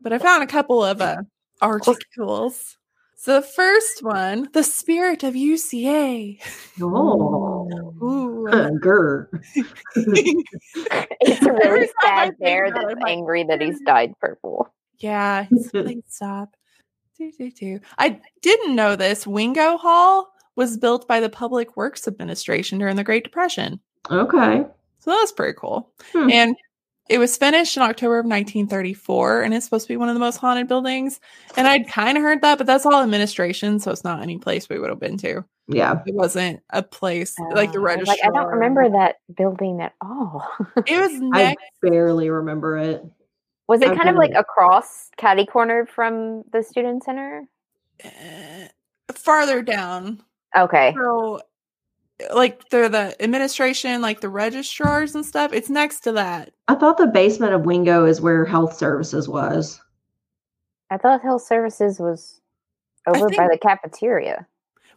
[0.01, 1.21] But I found a couple of uh,
[1.62, 2.77] articles.
[3.15, 6.39] So the first one, the spirit of UCA.
[6.82, 7.93] Oh.
[8.49, 8.80] Ooh.
[8.80, 9.27] Grr.
[11.21, 14.73] It's a really sad think bear that's I'm like, angry that he's dyed purple.
[14.99, 16.56] Yeah, he's- please stop.
[17.17, 17.80] Do, do, do.
[17.99, 19.27] I didn't know this.
[19.27, 23.80] Wingo Hall was built by the Public Works Administration during the Great Depression.
[24.10, 24.63] Okay.
[24.99, 25.91] So that was pretty cool.
[26.13, 26.30] Hmm.
[26.32, 26.56] And
[27.10, 30.19] it was finished in October of 1934, and it's supposed to be one of the
[30.19, 31.19] most haunted buildings.
[31.58, 34.69] And I'd kind of heard that, but that's all administration, so it's not any place
[34.69, 35.43] we would have been to.
[35.73, 36.01] Yeah.
[36.05, 38.15] It wasn't a place like the Uh, I registrar.
[38.17, 40.47] Like, I don't remember that building at all.
[40.86, 43.03] It was I barely remember it.
[43.67, 47.47] Was it I kind of like don't- across caddy corner from the student center?
[48.03, 48.67] uh,
[49.13, 50.21] farther down.
[50.57, 50.93] Okay.
[50.97, 51.39] So,
[52.34, 56.51] like the the administration, like the registrars and stuff, it's next to that.
[56.67, 59.79] I thought the basement of Wingo is where health services was.
[60.89, 62.41] I thought health services was
[63.07, 64.45] I over by the cafeteria.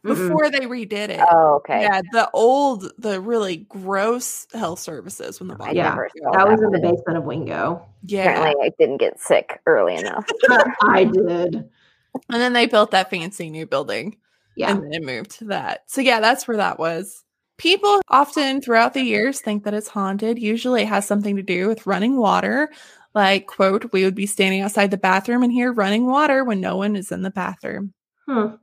[0.05, 0.29] Mm-mm.
[0.29, 1.21] Before they redid it.
[1.31, 1.83] Oh, okay.
[1.83, 6.33] Yeah, the old, the really gross health services when the I body Yeah, never saw
[6.33, 7.87] That was in the basement of Wingo.
[8.03, 8.31] Yeah.
[8.31, 10.29] Apparently, I didn't get sick early enough.
[10.83, 11.55] I did.
[11.55, 14.19] And then they built that fancy new building.
[14.57, 14.73] Yeah.
[14.73, 15.85] And then it moved to that.
[15.87, 17.25] So yeah, that's where that was.
[17.57, 20.39] People often throughout the years think that it's haunted.
[20.39, 22.71] Usually it has something to do with running water.
[23.15, 26.77] Like, quote, we would be standing outside the bathroom and hear running water when no
[26.77, 27.95] one is in the bathroom.
[28.29, 28.57] Hmm.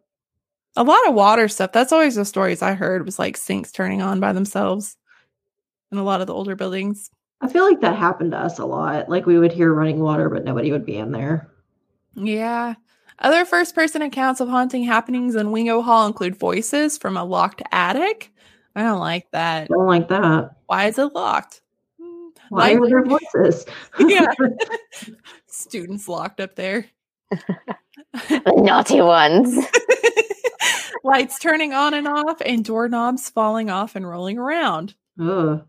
[0.77, 1.71] A lot of water stuff.
[1.73, 4.95] That's always the stories I heard was like sinks turning on by themselves
[5.91, 7.10] in a lot of the older buildings.
[7.41, 9.10] I feel like that happened to us a lot.
[9.10, 11.49] Like we would hear running water, but nobody would be in there.
[12.15, 12.75] Yeah.
[13.19, 17.62] Other first person accounts of haunting happenings in Wingo Hall include voices from a locked
[17.71, 18.31] attic.
[18.75, 19.67] I don't like that.
[19.67, 20.51] Don't like that.
[20.67, 21.62] Why is it locked?
[22.49, 23.65] Why Like- are there voices?
[23.99, 24.27] yeah.
[25.47, 26.86] Students locked up there.
[27.29, 29.65] the naughty ones.
[31.04, 34.94] Lights turning on and off, and doorknobs falling off and rolling around.
[35.20, 35.66] Ugh.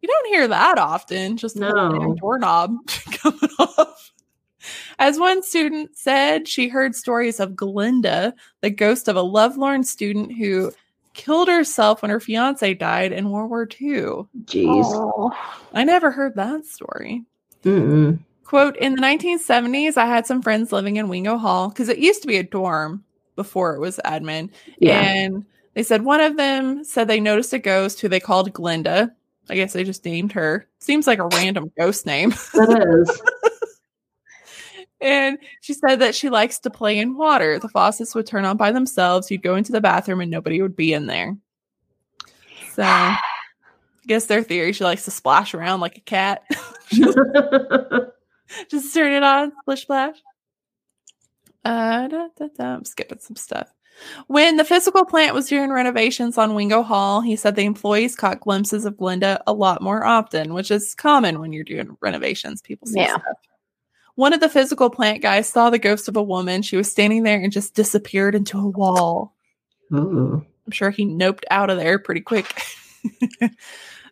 [0.00, 2.14] You don't hear that often, just a No.
[2.20, 2.76] doorknob
[3.12, 4.12] coming off.
[4.98, 10.32] As one student said, she heard stories of Glinda, the ghost of a lovelorn student
[10.36, 10.72] who
[11.14, 14.26] killed herself when her fiance died in World War II.
[14.44, 14.84] Jeez.
[14.84, 15.32] Oh.
[15.72, 17.24] I never heard that story.
[17.64, 18.18] Mm-mm.
[18.44, 22.22] Quote In the 1970s, I had some friends living in Wingo Hall because it used
[22.22, 23.02] to be a dorm
[23.36, 24.50] before it was admin.
[24.78, 25.00] Yeah.
[25.00, 25.44] And
[25.74, 29.14] they said one of them said they noticed a ghost who they called Glinda.
[29.48, 30.66] I guess they just named her.
[30.80, 32.30] Seems like a random ghost name.
[32.54, 33.22] that is.
[35.00, 37.58] And she said that she likes to play in water.
[37.58, 39.30] The faucets would turn on by themselves.
[39.30, 41.36] You'd go into the bathroom and nobody would be in there.
[42.72, 43.18] So I
[44.06, 46.44] guess their theory she likes to splash around like a cat.
[48.70, 50.16] Just turn it on, splish splash.
[51.66, 52.64] Uh, da, da, da.
[52.76, 53.68] I'm skipping some stuff.
[54.26, 58.40] When the physical plant was doing renovations on Wingo Hall, he said the employees caught
[58.40, 62.60] glimpses of Glinda a lot more often, which is common when you're doing renovations.
[62.62, 63.12] People see Yeah.
[63.18, 63.22] stuff.
[64.14, 66.62] One of the physical plant guys saw the ghost of a woman.
[66.62, 69.34] She was standing there and just disappeared into a wall.
[69.92, 70.44] Ooh.
[70.66, 72.46] I'm sure he noped out of there pretty quick.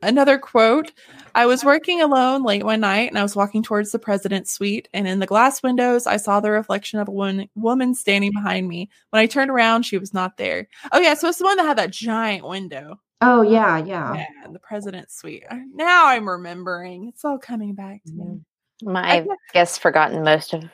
[0.05, 0.93] Another quote
[1.35, 4.89] I was working alone late one night and I was walking towards the president's suite.
[4.95, 8.69] And in the glass windows, I saw the reflection of a one, woman standing behind
[8.69, 8.91] me.
[9.11, 10.69] When I turned around, she was not there.
[10.93, 11.15] Oh, yeah.
[11.15, 13.01] So it's the one that had that giant window.
[13.21, 14.15] Oh yeah, yeah.
[14.15, 15.45] Yeah, the president's suite.
[15.73, 17.09] Now I'm remembering.
[17.09, 18.25] It's all coming back to me.
[18.25, 18.93] Mm-hmm.
[18.93, 20.65] My, I I guess forgotten most of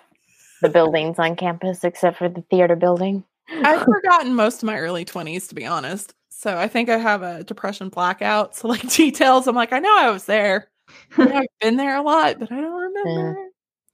[0.63, 3.23] the buildings on campus except for the theater building.
[3.49, 6.15] I've forgotten most of my early 20s, to be honest.
[6.41, 8.57] So I think I have a depression blackout.
[8.57, 10.71] So, like details, I'm like, I know I was there.
[11.19, 13.37] I know I've been there a lot, but I don't remember.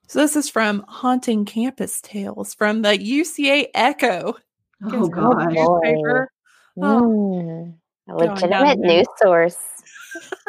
[0.07, 4.37] So, this is from Haunting Campus Tales from the UCA Echo.
[4.85, 5.55] Oh god.
[5.55, 6.31] newspaper.
[6.81, 7.03] Oh.
[7.03, 7.75] Mm,
[8.11, 9.59] a legitimate news source.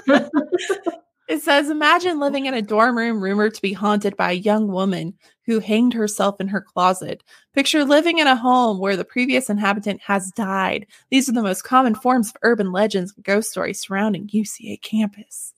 [1.27, 4.69] It says, Imagine living in a dorm room rumored to be haunted by a young
[4.69, 5.13] woman
[5.45, 7.21] who hanged herself in her closet.
[7.53, 10.87] Picture living in a home where the previous inhabitant has died.
[11.09, 15.53] These are the most common forms of urban legends and ghost stories surrounding UCA campus.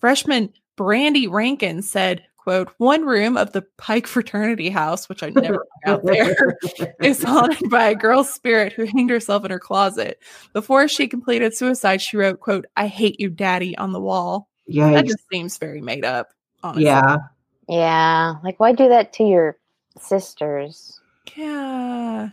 [0.00, 5.64] Freshman Brandy Rankin said, quote, one room of the Pike fraternity house, which I never
[5.86, 6.58] went out there,
[7.00, 10.20] is haunted by a girl's spirit who hanged herself in her closet.
[10.52, 14.48] Before she completed suicide, she wrote, quote, I hate you, daddy, on the wall.
[14.66, 14.92] Yeah.
[14.92, 16.28] That just seems very made up,
[16.62, 16.84] honestly.
[16.84, 17.18] Yeah.
[17.68, 18.34] Yeah.
[18.42, 19.58] Like, why do that to your
[20.00, 21.00] sisters?
[21.36, 22.30] Yeah.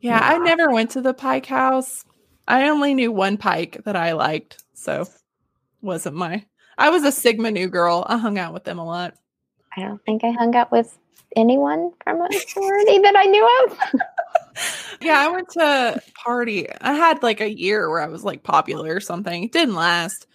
[0.00, 0.20] Yeah.
[0.22, 2.04] I never went to the Pike house.
[2.46, 4.62] I only knew one Pike that I liked.
[4.74, 5.08] So
[5.80, 6.44] wasn't my
[6.76, 8.04] I was a Sigma Nu girl.
[8.08, 9.14] I hung out with them a lot.
[9.76, 10.96] I don't think I hung out with
[11.36, 13.78] anyone from a sorority that I knew of.
[15.00, 16.68] Yeah, I went to party.
[16.80, 19.44] I had like a year where I was like popular or something.
[19.44, 20.26] It didn't last.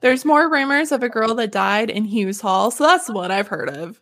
[0.00, 2.70] There's more rumors of a girl that died in Hughes Hall.
[2.70, 4.00] So that's the one I've heard of.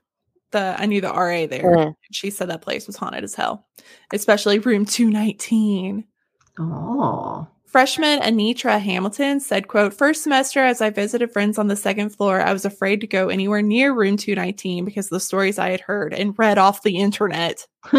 [0.51, 1.77] The I knew the RA there.
[1.77, 1.95] Mm.
[2.11, 3.67] She said that place was haunted as hell.
[4.13, 6.05] Especially room 219.
[6.59, 7.47] Oh.
[7.69, 12.41] Freshman Anitra Hamilton said, quote, First semester, as I visited friends on the second floor,
[12.41, 15.83] I was afraid to go anywhere near room 219 because of the stories I had
[15.83, 17.67] heard and read off the internet.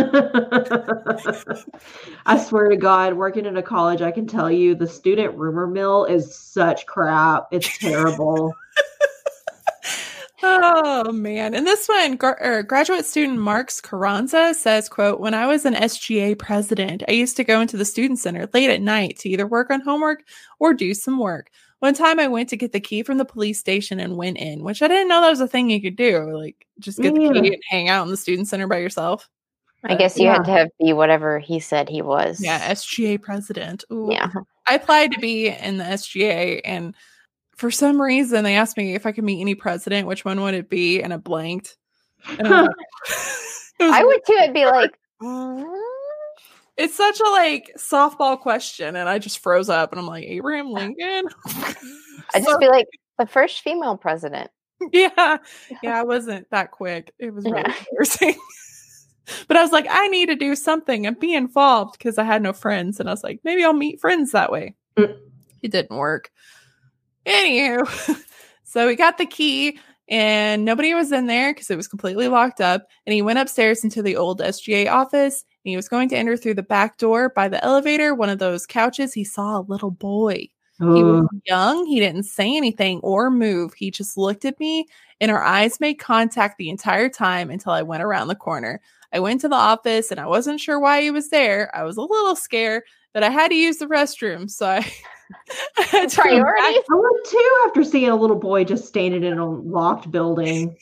[2.25, 5.67] I swear to God, working in a college, I can tell you the student rumor
[5.67, 7.45] mill is such crap.
[7.51, 8.55] It's terrible.
[10.41, 11.53] Oh man.
[11.53, 15.73] And this one, gra- er, graduate student Marks Carranza says, quote, when I was an
[15.73, 19.47] SGA president, I used to go into the student center late at night to either
[19.47, 20.23] work on homework
[20.59, 21.49] or do some work.
[21.79, 24.63] One time I went to get the key from the police station and went in,
[24.63, 26.37] which I didn't know that was a thing you could do.
[26.37, 29.29] Like just get the key and hang out in the student center by yourself.
[29.83, 32.43] I guess you had to have, be whatever he said he was.
[32.43, 33.85] Yeah, SGA president.
[33.91, 34.09] Ooh.
[34.11, 34.29] Yeah.
[34.67, 36.95] I applied to be in the SGA and
[37.59, 40.53] for some reason they asked me if I could meet any president, which one would
[40.53, 41.01] it be?
[41.01, 41.77] And I blanked.
[42.37, 42.69] And I like-
[43.81, 44.37] It I would too.
[44.39, 44.91] I'd be like.
[46.77, 50.71] It's such a like softball question, and I just froze up, and I'm like Abraham
[50.71, 51.25] Lincoln.
[52.33, 54.49] I'd So- just be like, the first female president.
[54.93, 55.39] yeah,
[55.83, 57.13] yeah, I wasn't that quick.
[57.19, 57.75] It was really Yeah.
[57.91, 58.35] embarrassing.
[59.49, 62.41] but I was like, I need to do something and be involved because I had
[62.41, 64.75] no friends, and I was like, maybe I'll meet friends that way.
[64.97, 65.17] Mm.
[65.61, 66.31] It didn't work.
[67.25, 68.23] Anywho,
[68.63, 69.79] so we got the key.
[70.11, 72.87] And nobody was in there because it was completely locked up.
[73.05, 75.45] And he went upstairs into the old SGA office.
[75.63, 78.39] And he was going to enter through the back door by the elevator, one of
[78.39, 79.13] those couches.
[79.13, 80.49] He saw a little boy.
[80.79, 81.85] He was young.
[81.87, 83.73] He didn't say anything or move.
[83.73, 84.87] He just looked at me,
[85.19, 88.79] and our eyes made contact the entire time until I went around the corner.
[89.11, 91.69] I went to the office, and I wasn't sure why he was there.
[91.75, 94.77] I was a little scared, but I had to use the restroom, so I,
[95.77, 96.83] I had to Priorities?
[96.89, 100.69] I would too after seeing a little boy just standing in a locked building.
[100.69, 100.77] And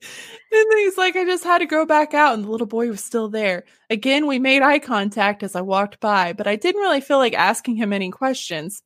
[0.52, 3.02] then he's like, I just had to go back out, and the little boy was
[3.02, 3.64] still there.
[3.90, 7.34] Again, we made eye contact as I walked by, but I didn't really feel like
[7.34, 8.82] asking him any questions.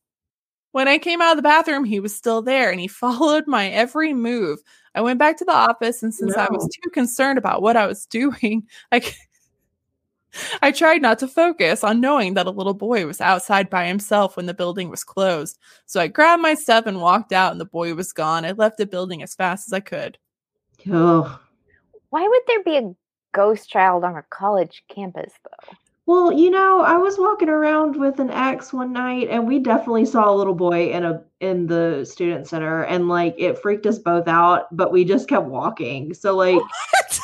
[0.72, 3.68] When I came out of the bathroom, he was still there and he followed my
[3.68, 4.60] every move.
[4.94, 7.86] I went back to the office, and since I was too concerned about what I
[7.86, 9.14] was doing, I, c-
[10.62, 14.36] I tried not to focus on knowing that a little boy was outside by himself
[14.36, 15.58] when the building was closed.
[15.86, 18.44] So I grabbed my stuff and walked out, and the boy was gone.
[18.44, 20.18] I left the building as fast as I could.
[20.90, 21.38] Oh.
[22.10, 22.94] Why would there be a
[23.32, 25.76] ghost child on a college campus, though?
[26.04, 30.04] Well, you know, I was walking around with an ex one night and we definitely
[30.04, 34.00] saw a little boy in a in the student center and like it freaked us
[34.00, 36.12] both out, but we just kept walking.
[36.12, 37.20] So like It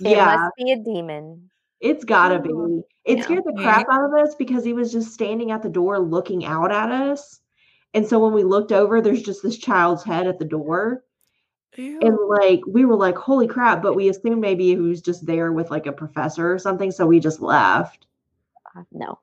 [0.10, 1.50] yeah, must be a demon.
[1.80, 2.50] It's gotta be.
[2.52, 3.24] Oh, It yeah.
[3.24, 6.44] scared the crap out of us because he was just standing at the door looking
[6.44, 7.40] out at us.
[7.94, 11.04] And so when we looked over, there's just this child's head at the door.
[11.76, 12.00] Ew.
[12.02, 15.52] And like we were like, holy crap, but we assumed maybe he was just there
[15.52, 18.06] with like a professor or something, so we just left.
[18.76, 19.18] Uh, no.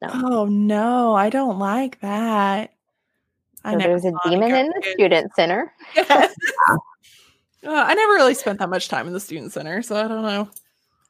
[0.00, 0.08] No.
[0.12, 2.72] Oh no, I don't like that.
[3.64, 5.74] I So never there's a demon in the student center.
[7.66, 10.22] Uh, I never really spent that much time in the student center, so I don't
[10.22, 10.48] know.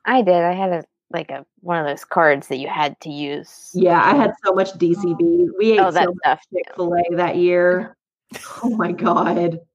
[0.09, 0.43] I did.
[0.43, 3.71] I had a like a one of those cards that you had to use.
[3.75, 5.49] Yeah, I um, had so much DCB.
[5.59, 6.41] We oh, ate Oh, that so stuff.
[6.53, 7.97] Chick Fil A that year.
[8.63, 9.61] Oh my god.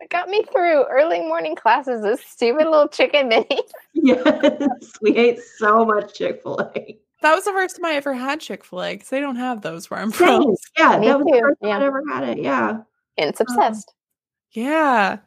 [0.00, 2.02] It got me through early morning classes.
[2.02, 3.70] This stupid little chicken minis.
[3.94, 6.98] yes, we ate so much Chick Fil A.
[7.22, 9.62] That was the first time I ever had Chick Fil A because they don't have
[9.62, 10.54] those where I'm from.
[10.78, 11.76] Yeah, Me that was too, the first time yeah.
[11.76, 12.38] I'd ever had it.
[12.38, 12.70] Yeah.
[13.16, 13.94] And it's um, obsessed.
[14.52, 15.18] Yeah.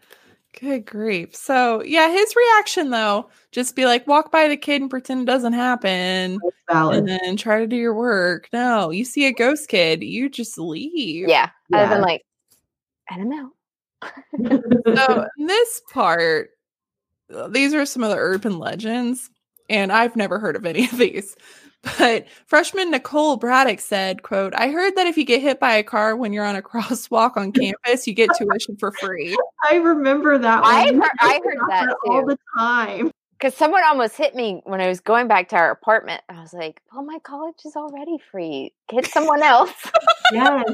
[0.60, 1.36] Good grief.
[1.36, 5.26] So yeah, his reaction though, just be like, walk by the kid and pretend it
[5.32, 6.40] doesn't happen,
[6.70, 8.50] and then try to do your work.
[8.52, 11.28] No, you see a ghost kid, you just leave.
[11.28, 11.50] yeah.
[11.72, 11.94] I'd have Yeah.
[11.96, 12.26] been like,
[13.10, 14.96] I don't know.
[14.96, 16.50] so in this part,
[17.50, 19.30] these are some of the urban legends,
[19.70, 21.36] and I've never heard of any of these.
[21.84, 25.84] But freshman Nicole Braddock said, quote, I heard that if you get hit by a
[25.84, 29.38] car when you're on a crosswalk on campus, you get tuition for free.
[29.70, 30.96] I remember that I one.
[31.02, 33.12] heard- I heard about that all the time.
[33.40, 36.22] Because someone almost hit me when I was going back to our apartment.
[36.28, 38.74] I was like, "Well, my college is already free.
[38.90, 39.72] Get someone else."
[40.34, 40.66] Yes.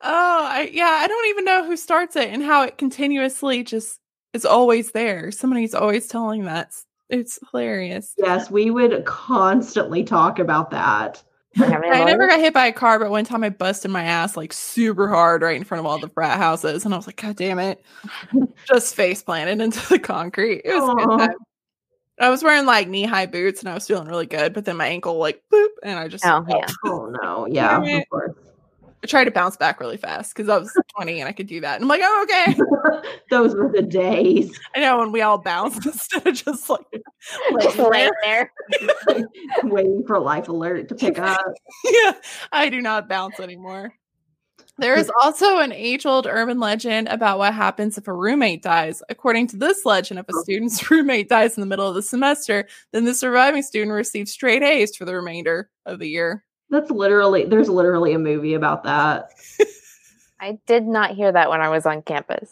[0.00, 3.98] Oh, I, yeah, I don't even know who starts it and how it continuously just
[4.32, 5.30] is always there.
[5.32, 6.74] Somebody's always telling that.
[7.12, 8.14] It's, it's hilarious.
[8.16, 11.22] Yes, we would constantly talk about that.
[11.60, 13.90] I have any I never got hit by a car, but one time I busted
[13.90, 16.96] my ass like super hard right in front of all the frat houses, and I
[16.96, 17.84] was like, "God damn it!"
[18.66, 20.62] Just face planted into the concrete.
[20.64, 21.36] It was a good time.
[22.18, 24.78] I was wearing like knee high boots, and I was feeling really good, but then
[24.78, 26.66] my ankle like boop, and I just Oh, yeah.
[26.86, 28.02] Oh no, yeah,
[29.02, 31.60] I tried to bounce back really fast because I was 20 and I could do
[31.60, 31.74] that.
[31.74, 33.12] And I'm like, oh, okay.
[33.30, 34.56] Those were the days.
[34.76, 36.86] I know when we all bounced instead of just like,
[37.60, 38.52] Just laying there.
[39.64, 41.40] Waiting for life alert to pick up.
[41.84, 42.12] yeah,
[42.52, 43.92] I do not bounce anymore.
[44.78, 49.02] There is also an age old urban legend about what happens if a roommate dies.
[49.08, 50.42] According to this legend, if a oh.
[50.42, 54.62] student's roommate dies in the middle of the semester, then the surviving student receives straight
[54.62, 56.44] A's for the remainder of the year.
[56.72, 59.30] That's literally there's literally a movie about that.
[60.40, 62.50] I did not hear that when I was on campus.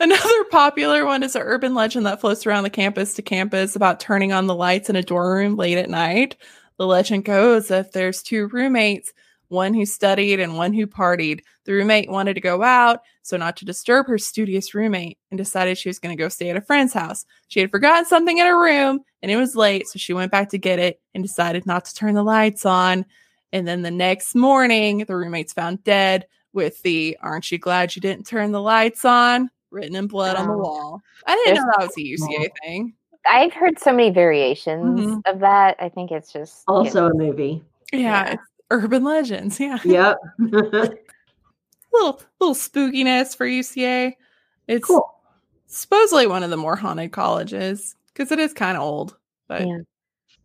[0.00, 3.98] Another popular one is an urban legend that floats around the campus to campus about
[3.98, 6.36] turning on the lights in a dorm room late at night.
[6.76, 9.12] The legend goes if there's two roommates,
[9.48, 13.56] one who studied and one who partied, the roommate wanted to go out, so not
[13.56, 16.60] to disturb her studious roommate, and decided she was going to go stay at a
[16.60, 17.26] friend's house.
[17.48, 20.50] She had forgotten something in her room and it was late, so she went back
[20.50, 23.04] to get it and decided not to turn the lights on.
[23.52, 28.02] And then the next morning, the roommate's found dead with the Aren't you glad you
[28.02, 29.50] didn't turn the lights on?
[29.70, 30.58] written in blood on the Oh.
[30.58, 31.02] wall.
[31.26, 32.94] I didn't There's- know that was a UCA thing.
[33.30, 35.20] I've heard so many variations Mhm.
[35.26, 35.76] of that.
[35.78, 37.62] I think it's just you Also know, a movie.
[37.92, 38.32] Yeah, Yeah.
[38.32, 39.60] it's urban legends.
[39.60, 39.78] Yeah.
[39.84, 40.16] Yep.
[41.92, 44.14] little little spookiness for UCA.
[44.66, 45.14] It's cool.
[45.66, 49.16] supposedly one of the more haunted colleges because it is kind of old.
[49.48, 49.78] But Yeah.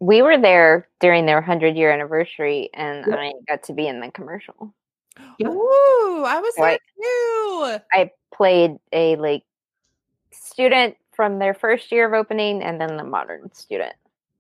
[0.04, 3.18] We were there during their 100 year anniversary and Yep.
[3.20, 4.74] I got to be in the commercial.
[5.38, 5.50] Yep.
[5.50, 6.82] Ooh, I was there Right.
[7.02, 7.78] too.
[7.94, 9.44] I played a like
[10.32, 13.94] student from their first year of opening and then the modern student.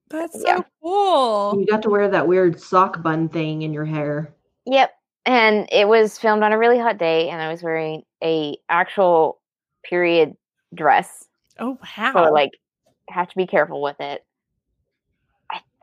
[0.09, 0.61] That's so Yeah.
[0.81, 1.57] cool.
[1.59, 4.33] You got to wear that weird sock bun thing in your hair.
[4.65, 4.91] Yep.
[5.25, 9.39] And it was filmed on a really hot day and I was wearing a actual
[9.83, 10.35] period
[10.73, 11.25] dress.
[11.57, 12.11] Oh wow.
[12.13, 12.51] So like
[13.09, 14.25] have to be careful with it.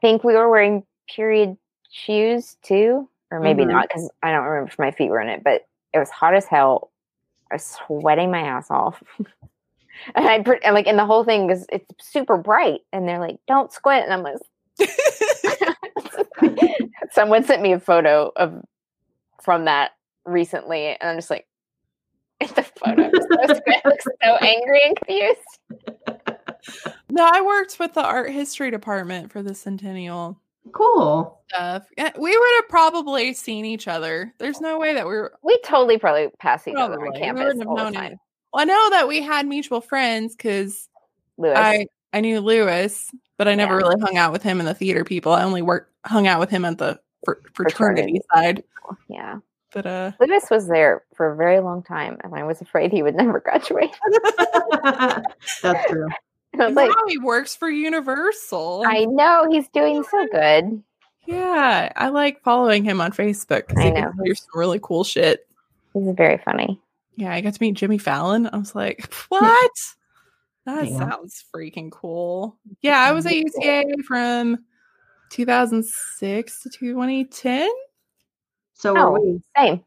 [0.02, 0.84] I think we were wearing
[1.14, 1.56] period
[1.90, 3.68] shoes too, or maybe Mhm.
[3.68, 5.42] not because I don't remember if my feet were in it.
[5.44, 6.90] But it was hot as hell.
[7.50, 9.02] I was sweating my ass off,
[10.14, 13.18] and I pre- and like in the whole thing because it's super bright, and they're
[13.18, 14.38] like, "Don't squint," and I'm like,
[17.12, 18.64] someone sent me a photo of
[19.42, 19.90] from that
[20.24, 21.46] recently, and I'm just like.
[22.40, 25.58] The photo so squint, looks so angry and confused.
[27.10, 30.38] No, I worked with the art history department for the centennial
[30.72, 31.40] Cool.
[31.48, 31.86] stuff.
[31.96, 34.32] We would have probably seen each other.
[34.38, 37.08] There's no way that we were We totally probably passed each other Probably.
[37.08, 38.12] on We campus wouldn't have all the known time.
[38.12, 38.18] it.
[38.52, 40.88] Well, I know that we had mutual friends because
[41.42, 43.86] I I knew Lewis, but I never Yeah.
[43.86, 45.32] really hung out with him in the theater people.
[45.32, 48.60] I only worked hung out with him at the fr- fraternity Fraternity.
[48.60, 48.64] side.
[49.08, 49.36] yeah.
[49.72, 53.04] But uh, Lewis was there for a very long time, and I was afraid he
[53.04, 53.96] would never graduate.
[55.62, 56.08] That's true.
[56.68, 58.84] I like, now he works for Universal.
[58.86, 60.82] I know he's doing so good.
[61.26, 63.76] yeah, I like following him on Facebook.
[63.78, 64.10] I he know.
[64.12, 65.46] can do some really cool shit.
[65.94, 66.80] He's very funny.
[67.16, 68.48] Yeah, I got to meet Jimmy Fallon.
[68.52, 69.70] I was like, what?
[70.66, 70.96] That Damn.
[70.98, 72.56] sounds freaking cool.
[72.82, 74.58] Yeah, I was at UCA from
[75.30, 77.70] 2006 to 2010.
[78.74, 79.00] So Oh.
[79.00, 79.40] are we.
[79.56, 79.84] Same.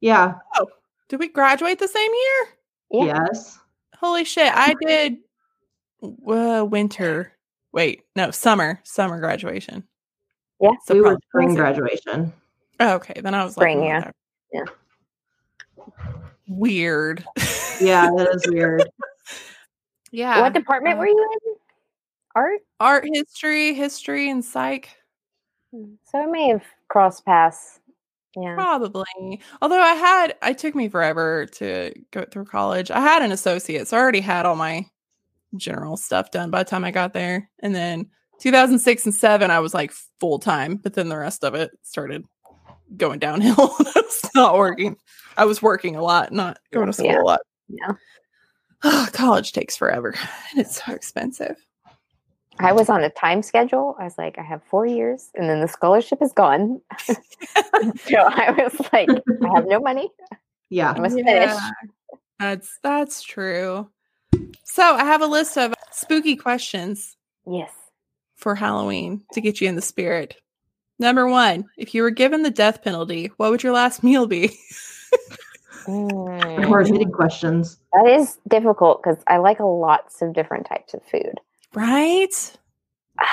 [0.00, 0.34] Yeah.
[0.56, 0.66] Oh,
[1.08, 3.06] did we graduate the same year?
[3.06, 3.24] Yeah.
[3.32, 3.58] Yes.
[3.96, 4.52] Holy shit.
[4.54, 5.18] I did
[6.28, 7.32] uh, winter.
[7.72, 8.80] Wait, no, summer.
[8.84, 9.84] Summer graduation.
[10.60, 10.70] Yeah.
[10.86, 12.32] So we were spring graduation.
[12.80, 14.10] Oh, okay, then I was Spring, like, yeah.
[14.52, 15.84] Yeah.
[16.48, 17.24] Weird.
[17.80, 18.88] Yeah, that is weird.
[20.10, 20.40] yeah.
[20.40, 21.54] What department uh, were you in?
[22.36, 22.60] Art.
[22.80, 24.88] Art history, history, and psych.
[25.72, 27.80] Hmm, So I may have crossed paths.
[28.36, 28.54] Yeah.
[28.54, 29.40] Probably.
[29.62, 32.90] Although I had, it took me forever to go through college.
[32.90, 34.86] I had an associate, so I already had all my
[35.56, 37.48] general stuff done by the time I got there.
[37.60, 38.06] And then
[38.40, 42.24] 2006 and 7, I was like full time, but then the rest of it started
[42.96, 43.54] going downhill.
[43.78, 44.96] I was not working.
[45.36, 47.20] I was working a lot, not going to school Yeah.
[47.20, 47.40] a lot.
[47.68, 47.92] Yeah.
[48.82, 50.14] Ah, college takes forever
[50.50, 51.56] and it's so expensive.
[52.58, 53.96] I was on a time schedule.
[53.98, 56.80] I was like, I have four years, and then the scholarship is gone.
[57.02, 57.16] so
[58.16, 60.08] I was like, I have no money.
[60.70, 60.92] Yeah.
[60.92, 61.50] I must finish.
[62.38, 63.88] That's that's true.
[64.64, 67.16] So I have a list of spooky questions
[67.46, 67.70] Yes.
[68.36, 70.36] for Halloween to get you in the spirit.
[70.98, 74.56] Number one, if you were given the death penalty, what would your last meal be?
[75.86, 77.78] Mm, Hard hitting questions.
[77.92, 81.40] that is difficult because I like lots of different types of food.
[81.74, 82.56] right?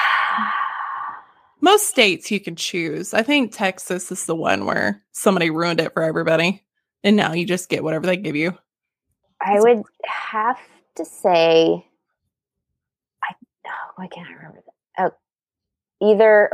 [1.62, 3.14] Most states you can choose.
[3.14, 6.64] I think Texas is the one where somebody ruined it for everybody.
[7.04, 8.58] And now you just get whatever they give you.
[9.40, 10.58] I would have
[10.96, 11.86] to say,
[13.24, 13.34] I
[13.68, 14.64] oh, why can't I remember
[14.98, 15.14] that?
[16.02, 16.50] Oh, either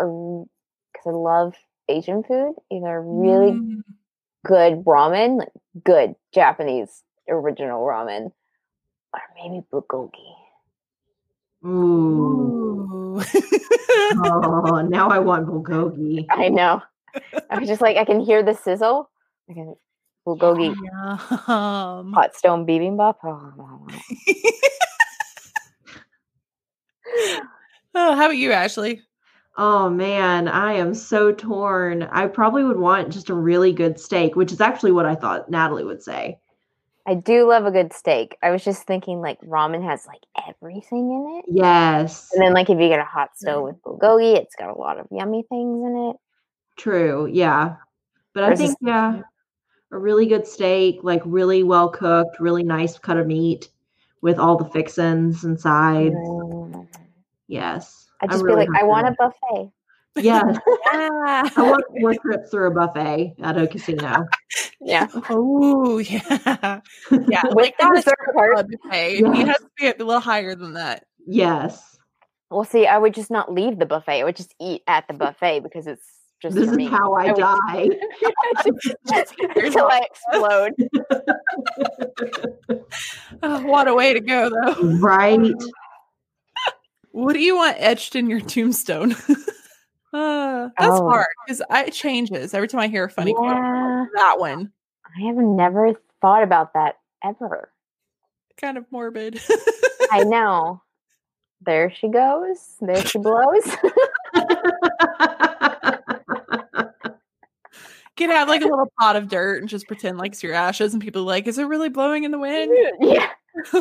[0.94, 1.54] because I love
[1.90, 3.84] Asian food, either really Mm.
[4.46, 5.52] good ramen, like
[5.84, 8.32] good Japanese original ramen,
[9.14, 10.36] or maybe bulgogi.
[11.66, 13.20] Ooh.
[13.20, 13.22] Ooh.
[14.20, 16.28] Oh, now I want bulgogi.
[16.30, 16.82] I know.
[17.50, 19.10] I was just like, I can hear the sizzle.
[19.50, 19.76] I can
[20.28, 22.14] bulgogi Yum.
[22.14, 23.16] hot stone bibimbap.
[23.24, 23.88] Oh,
[27.96, 29.02] oh, how about you, Ashley?
[29.58, 32.04] Oh man, I am so torn.
[32.04, 35.50] I probably would want just a really good steak, which is actually what I thought
[35.50, 36.38] Natalie would say.
[37.08, 38.38] I do love a good steak.
[38.44, 41.46] I was just thinking like ramen has like everything in it.
[41.48, 44.78] Yes, And then like if you get a hot stove with bulgogi, it's got a
[44.78, 46.18] lot of yummy things in it.
[46.78, 47.28] true.
[47.32, 47.78] Yeah.
[48.34, 49.22] But I think, yeah,
[49.92, 53.70] a really good steak, like really well cooked, really nice cut of meat
[54.22, 56.12] with all the fixins inside.
[56.12, 56.88] Mm.
[57.48, 58.08] Yes.
[58.22, 59.72] I'd I'm just really be like, I want a buffet.
[60.18, 60.58] Yes.
[60.66, 61.44] Yeah.
[61.56, 64.26] I want more trips through a buffet at a casino.
[64.82, 65.08] Yeah.
[65.30, 66.24] Oh, yeah.
[66.50, 66.80] Yeah.
[67.12, 68.54] With Like the a dessert strip part.
[68.56, 69.16] club buffet.
[69.18, 69.48] He Yes.
[69.48, 71.06] has to be a little higher than that.
[71.28, 71.98] Yes.
[72.50, 74.22] Well, see, I would just not leave the buffet.
[74.22, 77.28] I would just eat at the buffet because it's just This for is how I
[77.28, 77.90] would- die.
[79.56, 80.74] Until I explode.
[83.44, 84.76] Oh, what a way to go, though.
[84.98, 85.52] right.
[87.12, 89.14] What do you want etched in your tombstone?
[90.14, 91.10] uh, that's Oh.
[91.10, 93.56] hard because it changes every time I hear a funny quote.
[94.16, 94.72] That one,
[95.18, 97.72] I have never thought about that ever.
[98.58, 99.40] kind of morbid.
[100.12, 100.82] I know.
[101.66, 102.76] There she goes.
[102.82, 103.68] There she blows.
[108.18, 110.94] Get out like a little pot of dirt and just pretend like it's your ashes,
[110.94, 113.30] and people are like, "Is it really blowing in the wind?" yeah.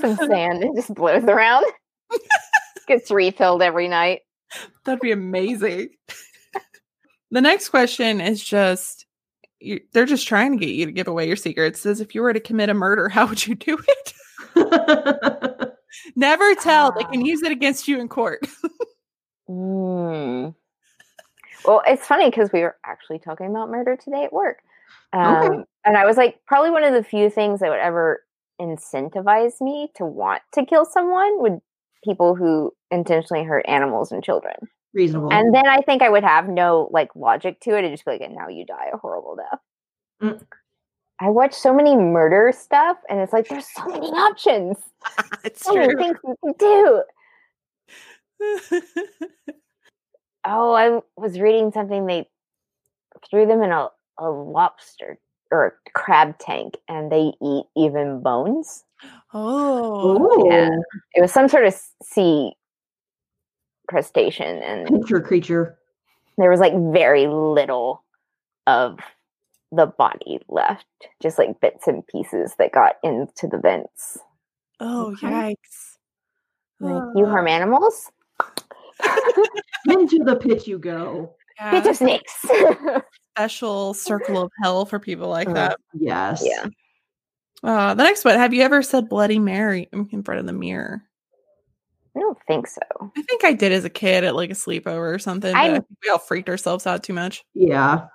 [0.00, 0.62] Some sand.
[0.64, 1.66] It just blows around.
[2.86, 4.20] Gets refilled every night.
[4.84, 5.88] That'd be amazing.
[7.30, 9.04] the next question is just
[9.60, 11.80] you, they're just trying to get you to give away your secrets.
[11.80, 13.78] It says if you were to commit a murder, how would you do
[14.56, 15.72] it?
[16.16, 16.92] Never tell.
[16.92, 17.24] They can Ah.
[17.24, 18.46] use it against you in court.
[19.48, 20.54] Mm.
[21.64, 24.58] Well, it's funny because we were actually talking about murder today at work.
[25.12, 28.24] Um, And I was like, probably one of the few things that would ever
[28.60, 31.60] incentivize me to want to kill someone would
[32.02, 34.54] people who intentionally hurt animals and children.
[34.92, 35.32] Reasonable.
[35.32, 37.78] And then I think I would have no like logic to it.
[37.78, 39.60] It'd just be like, and now you die a horrible death.
[40.22, 40.46] Mm.
[41.20, 44.76] I watch so many murder stuff, and it's like there's so many options,
[45.44, 47.02] it's so many things you can do.
[50.44, 52.06] Oh, I was reading something.
[52.06, 52.28] They
[53.30, 53.88] threw them in a,
[54.18, 55.18] a lobster
[55.50, 58.84] or a crab tank, and they eat even bones.
[59.32, 60.70] oh, Ooh, yeah.
[61.14, 62.52] It was some sort of sea
[63.88, 65.78] crustacean, and picture creature.
[66.38, 68.02] there was like very little
[68.66, 68.98] of
[69.70, 70.86] the body left,
[71.22, 74.18] just like bits and pieces that got into the vents.
[74.80, 75.96] oh, yikes!
[76.80, 78.10] Like, you harm animals?
[79.88, 81.34] Into the pit you go.
[81.58, 82.44] yeah, Bits of snakes.
[83.36, 85.54] special circle of hell for people like Mm.
[85.54, 85.80] that.
[85.92, 86.42] Yes.
[86.44, 86.66] yeah.
[87.62, 91.02] Uh, the next one: Have you ever said Bloody Mary in front of the mirror?
[92.16, 92.80] I don't think so.
[93.16, 95.52] I think I did as a kid at like a sleepover or something.
[95.52, 97.42] But I- I think we all freaked ourselves out too much.
[97.54, 98.06] Yeah.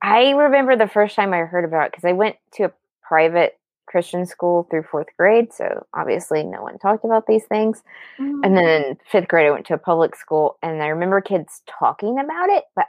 [0.00, 2.72] I remember the first time I heard about it because I went to a
[3.02, 3.58] private
[3.92, 5.52] Christian school through fourth grade.
[5.52, 7.82] So obviously, no one talked about these things.
[8.18, 8.40] Mm-hmm.
[8.42, 12.18] And then fifth grade, I went to a public school, and I remember kids talking
[12.18, 12.86] about it, but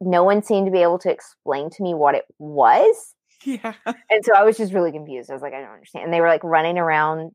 [0.00, 3.14] no one seemed to be able to explain to me what it was.
[3.44, 3.74] Yeah.
[4.10, 5.30] And so I was just really confused.
[5.30, 6.04] I was like, I don't understand.
[6.04, 7.32] And they were like running around,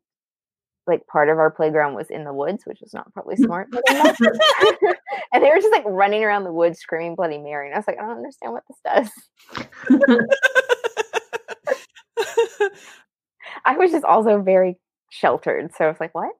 [0.87, 3.45] like part of our playground was in the woods, which was not probably mm.
[3.45, 3.67] smart.
[5.33, 7.67] and they were just like running around the woods screaming Bloody Mary.
[7.67, 9.11] And I was like, I don't understand what this does.
[13.65, 14.77] I was just also very
[15.09, 15.73] sheltered.
[15.75, 16.31] So I was like, what?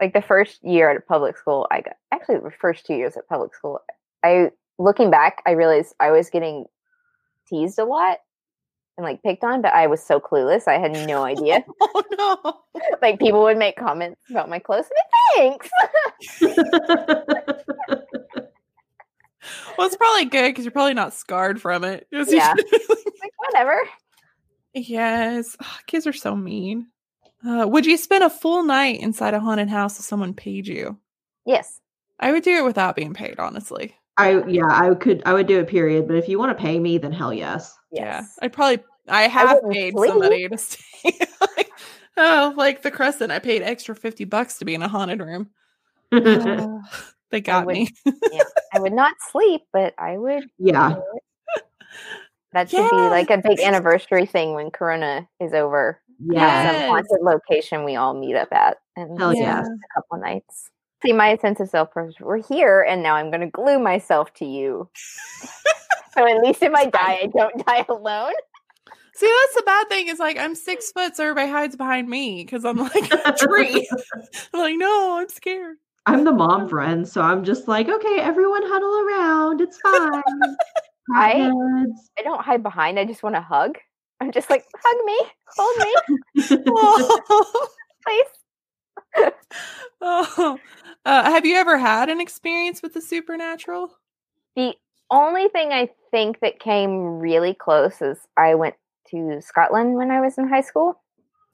[0.00, 3.28] like the first year at public school, I got actually the first two years at
[3.28, 3.80] public school.
[4.24, 6.66] I looking back, I realized I was getting
[7.48, 8.18] teased a lot
[8.96, 10.68] and like picked on, but I was so clueless.
[10.68, 11.64] I had no idea.
[11.80, 12.80] oh no.
[13.02, 14.86] like people would make comments about my clothes.
[15.36, 15.68] And thanks.
[19.78, 22.06] Well, it's probably good because you're probably not scarred from it.
[22.10, 22.52] Yeah.
[22.52, 23.80] like whatever.
[24.86, 25.56] Yes.
[25.60, 26.88] Ugh, kids are so mean.
[27.46, 30.98] Uh, would you spend a full night inside a haunted house if someone paid you?
[31.46, 31.80] Yes.
[32.20, 33.94] I would do it without being paid, honestly.
[34.16, 36.80] I yeah, I could I would do it period, but if you want to pay
[36.80, 37.72] me, then hell yes.
[37.92, 38.24] Yeah.
[38.42, 40.08] I'd probably I have wouldn't paid sleep.
[40.10, 40.80] somebody to stay.
[41.40, 41.70] like,
[42.16, 45.50] oh, like the Crescent, I paid extra 50 bucks to be in a haunted room.
[46.10, 46.78] Uh,
[47.30, 47.90] they got would- me.
[48.72, 50.44] I would not sleep, but I would.
[50.58, 50.96] yeah.
[52.52, 52.70] Do it.
[52.70, 56.00] That should be like a big anniversary thing when Corona is over.
[56.20, 56.72] Yeah.
[56.72, 59.66] Some haunted location we all meet up at and Hell spend yes.
[59.66, 60.70] a couple nights.
[61.04, 64.44] See, my sense of self we're here, and now I'm going to glue myself to
[64.44, 64.88] you.
[66.12, 68.32] so at least if I die, I don't die alone.
[69.14, 72.44] See, that's the bad thing is like I'm six foot, so everybody hides behind me
[72.44, 73.88] because I'm like a tree.
[74.52, 75.76] I'm like, no, I'm scared.
[76.06, 79.60] I'm the mom friend, so I'm just like, okay, everyone huddle around.
[79.60, 80.22] It's fine.
[81.14, 81.50] I-.
[82.18, 82.98] I don't hide behind.
[82.98, 83.76] I just want to hug.
[84.20, 85.18] I'm just like, hug me,
[85.56, 85.94] hold me,
[88.06, 89.28] please.
[90.00, 90.58] oh.
[91.04, 93.90] Uh, have you ever had an experience with the supernatural?
[94.56, 94.74] The
[95.10, 98.74] only thing I think that came really close is I went
[99.10, 101.00] to Scotland when I was in high school,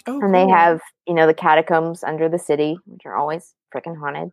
[0.07, 0.55] Oh, and they cool.
[0.55, 4.33] have you know the catacombs under the city, which are always freaking haunted.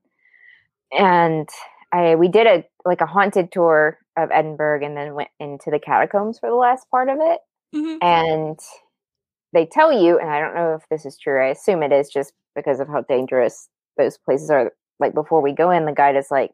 [0.97, 1.47] And
[1.91, 5.79] I we did a like a haunted tour of Edinburgh, and then went into the
[5.79, 7.39] catacombs for the last part of it.
[7.73, 7.97] Mhm.
[8.01, 8.59] And
[9.53, 11.41] they tell you, and I don't know if this is true.
[11.43, 14.73] I assume it is, just because of how dangerous those places are.
[14.99, 16.53] Like before we go in, the guide is like,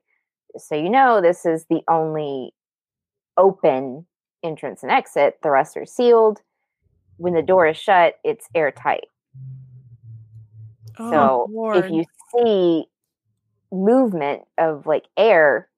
[0.57, 2.53] "So you know, this is the only
[3.37, 4.07] open
[4.43, 5.39] entrance and exit.
[5.41, 6.41] The rest are sealed.
[7.17, 9.09] When the door is shut, it's airtight."
[10.99, 12.89] Oh, So if you see
[13.71, 15.69] movement of like air,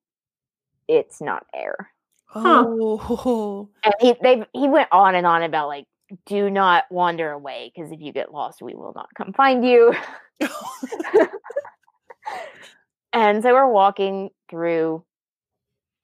[0.89, 1.91] it's not air.
[2.35, 5.85] oh, And he they he went on and on about like
[6.25, 9.93] do not wander away because if you get lost, we will not come find you.
[13.13, 15.03] and so we're walking through,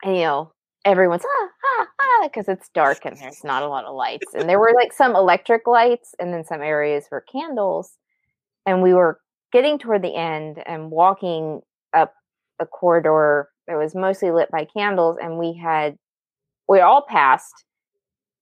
[0.03, 0.51] and you know
[0.86, 4.47] everyone's ah ah ah because it's dark and there's not a lot of lights, and
[4.47, 7.97] there were like some electric lights, and then some areas were candles,
[8.67, 9.19] and we were
[9.51, 11.61] getting toward the end and walking
[11.93, 12.13] up
[12.59, 15.97] a corridor that was mostly lit by candles, and we had
[16.68, 17.66] we all passed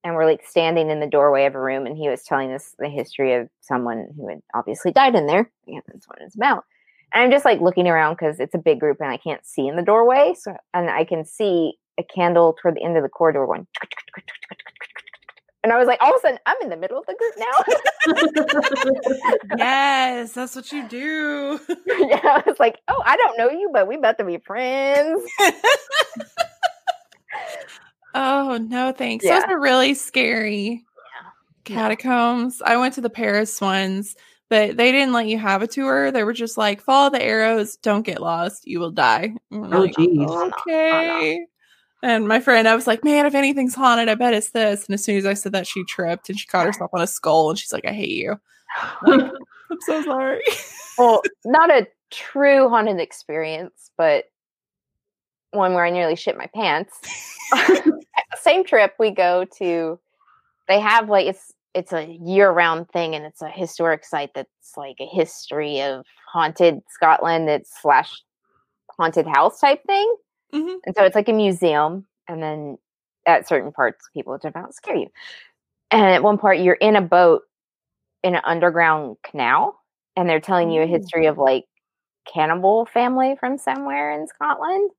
[0.04, 2.76] and we're like standing in the doorway of a room and he was telling us
[2.80, 6.64] the history of someone who had obviously died in there yeah that's what it's about.
[7.14, 9.68] And i'm just like looking around because it's a big group and i can't see
[9.68, 13.10] in the doorway so and i can see a candle toward the end of the
[13.10, 13.68] corridor going
[15.64, 17.34] and i was like all of a sudden i'm in the middle of the group
[17.38, 17.45] now
[19.57, 21.59] yes, that's what you do.
[21.88, 25.22] yeah i was like oh i don't know you but we about to be friends
[28.16, 29.26] oh no, thanks.
[29.26, 29.39] Yeah.
[29.39, 30.70] Those are really scary.
[30.70, 30.82] Yeah.
[31.64, 32.61] Catacombs.
[32.64, 34.16] I went to the Paris ones,
[34.49, 36.11] but they didn't let you have a tour.
[36.11, 39.34] They were just like, follow the arrows, don't get lost, you will die.
[39.51, 40.18] And we're Oh, like, geez.
[40.30, 41.45] Oh, no.
[42.04, 44.86] And my friend, I was like, man, if anything's haunted, I bet it's this.
[44.86, 47.08] And as soon as I said that, she tripped and she caught herself on a
[47.08, 48.36] skull and she's like, I hate you.
[49.04, 49.32] I'm
[49.80, 50.41] so sorry.
[50.97, 54.26] well, not a true haunted experience, but
[55.51, 56.93] one where I nearly shit my pants.
[58.36, 59.97] Same trip, we go to.
[60.68, 64.74] They have like it's it's a year round thing, and it's a historic site that's
[64.76, 67.49] like a history of haunted Scotland.
[67.49, 68.12] It's slash
[68.97, 70.16] haunted house type thing,
[70.54, 70.80] Mhm.
[70.86, 72.08] and so it's like a museum.
[72.28, 72.78] And then
[73.28, 75.08] at certain parts, people jump out and scare you.
[75.91, 77.43] And at one part, you're in a boat
[78.24, 79.80] in an underground canal,
[80.18, 81.66] and they're telling you a history of like
[82.32, 84.91] cannibal family from somewhere in Scotland.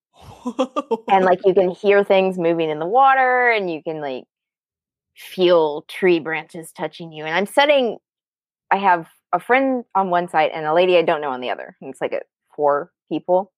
[1.11, 4.25] And like you can hear things moving in the water and you can like
[5.17, 7.25] feel tree branches touching you.
[7.27, 7.99] And I'm setting
[8.73, 11.51] I have a friend on one side and a lady I don't know on the
[11.51, 11.77] other.
[11.83, 12.23] And it's like a
[12.57, 13.53] four people.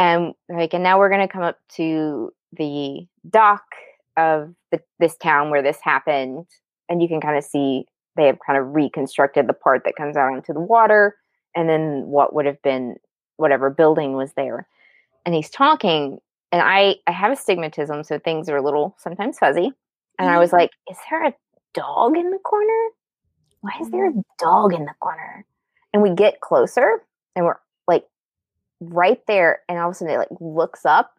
[0.00, 3.64] And like and now we're gonna come up to the dock
[4.16, 6.46] of the, this town where this happened.
[6.88, 7.84] And you can kind of see
[8.16, 11.16] they have kind of reconstructed the part that comes out into the water
[11.54, 12.96] and then what would have been
[13.36, 14.66] whatever building was there.
[15.26, 16.18] And he's talking
[16.50, 19.70] and i i have astigmatism so things are a little sometimes fuzzy
[20.18, 20.56] and i was mm-hmm.
[20.56, 21.34] like is there a
[21.74, 22.88] dog in the corner?
[23.60, 24.20] Why is there a mm-hmm.
[24.38, 25.44] dog in the corner?
[25.92, 27.02] And we get closer
[27.36, 27.58] and we're
[28.80, 31.12] right there, and all of a sudden it like looks up,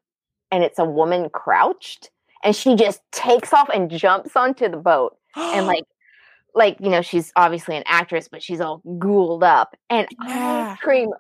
[0.52, 2.10] and it's a woman crouched,
[2.44, 5.86] and she just takes off and jumps onto the boat, and like,
[6.56, 10.74] like you know, she's obviously an actress, but she's all ghouled up, and Yeah.
[10.74, 11.12] I scream,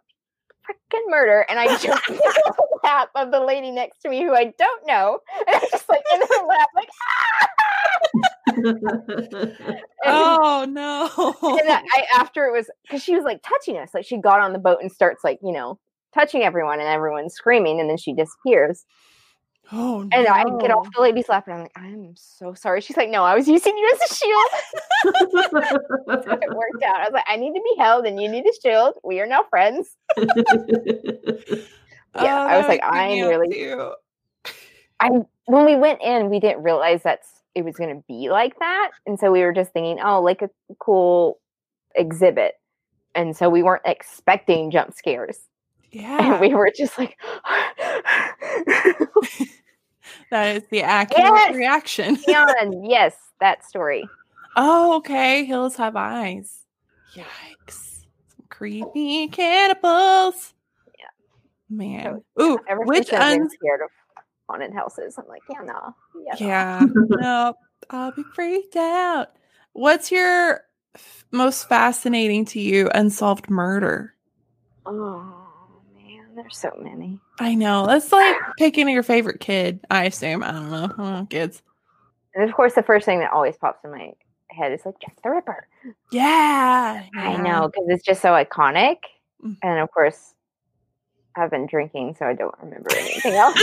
[0.68, 4.34] freaking murder, and I jump into the lap of the lady next to me who
[4.34, 6.89] I don't know, and I'm just like in her lap, like.
[8.44, 8.48] Ah!
[8.54, 11.04] And- oh no.
[11.60, 14.39] and I, I after it was because she was like touching us like she got
[14.42, 15.80] on the boat and starts like you know
[16.14, 18.86] touching everyone and everyone's screaming and then she disappears.
[19.74, 20.09] Oh no.
[20.12, 22.82] and i get off the lady's lap and i'm like i'm so sorry.
[22.82, 24.51] She's like no i was using you as a shield.
[26.41, 26.99] It worked out.
[26.99, 28.95] I was like i need to be held and you need a shield.
[29.03, 29.95] We are now friends.
[32.14, 33.93] Yeah, Oh, I was like, would creep me I'm really- too.
[34.99, 35.09] i
[35.45, 38.91] when we went in we didn't realize that's it was going to be like that
[39.05, 40.49] and so we were just thinking oh like a
[40.80, 41.39] cool
[41.95, 42.55] exhibit.
[43.16, 45.39] And so we weren't expecting jump scares
[45.92, 46.34] Yeah.
[46.34, 47.18] and we were just like
[50.32, 51.56] that is the accurate Yes!
[51.56, 52.16] reaction.
[52.26, 54.08] Keon, yes that story
[54.58, 55.46] Oh, okay.
[55.46, 56.66] Hills have eyes.
[57.16, 58.04] Yikes.
[58.36, 60.54] Some creepy cannibals.
[61.00, 61.06] Yeah.
[61.70, 62.22] Man.
[62.42, 63.89] Ooh, ever which since I've been uns scared of
[64.50, 66.46] haunted houses i'm like yeah no yeah, no.
[66.46, 66.86] Yeah.
[67.22, 67.54] no,
[67.89, 69.30] I'll be freaked out.
[69.72, 70.62] What's your
[70.94, 74.14] f- most fascinating to you unsolved murder?
[74.86, 75.41] oh
[76.42, 77.86] there's so many I know.
[77.88, 80.44] That's like picking your favorite kid, I assume.
[80.44, 80.84] I don't know.
[80.86, 81.62] I don't know kids.
[82.36, 84.12] and of course the first thing that always pops in my
[84.50, 85.66] head is like jack the ripper
[86.12, 87.04] Yeah.
[87.16, 88.98] i know because it's just so iconic
[89.44, 89.58] Mm.
[89.64, 90.36] and of course
[91.36, 93.60] i've been drinking so i don't remember anything else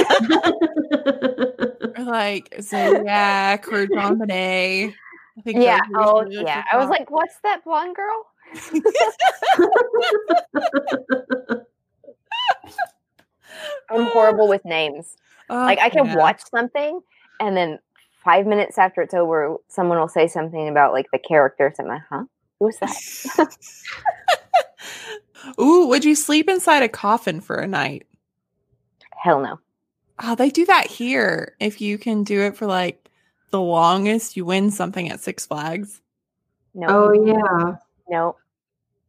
[1.99, 4.93] Or like Zodiac or Bonet.
[5.39, 8.24] I think yeah oh yeah i was like what's that blonde girl
[13.91, 15.16] i'm horrible with names
[15.51, 16.16] Oh, like I can yeah.
[16.16, 17.01] watch something
[17.41, 17.78] and then
[18.24, 21.76] five minutes after it's over, someone will say something about like the characters.
[21.78, 22.24] I'm like, huh?
[22.61, 23.57] Who's that?
[25.61, 28.07] Ooh, would you sleep inside a coffin for a night?
[29.22, 29.59] Hell no.
[30.22, 31.55] Oh, they do that here.
[31.61, 33.09] If you can do it for like
[33.51, 36.03] the longest, you win something at Six Flags.
[36.74, 36.86] No.
[36.89, 37.76] oh yeah.
[38.11, 38.36] No.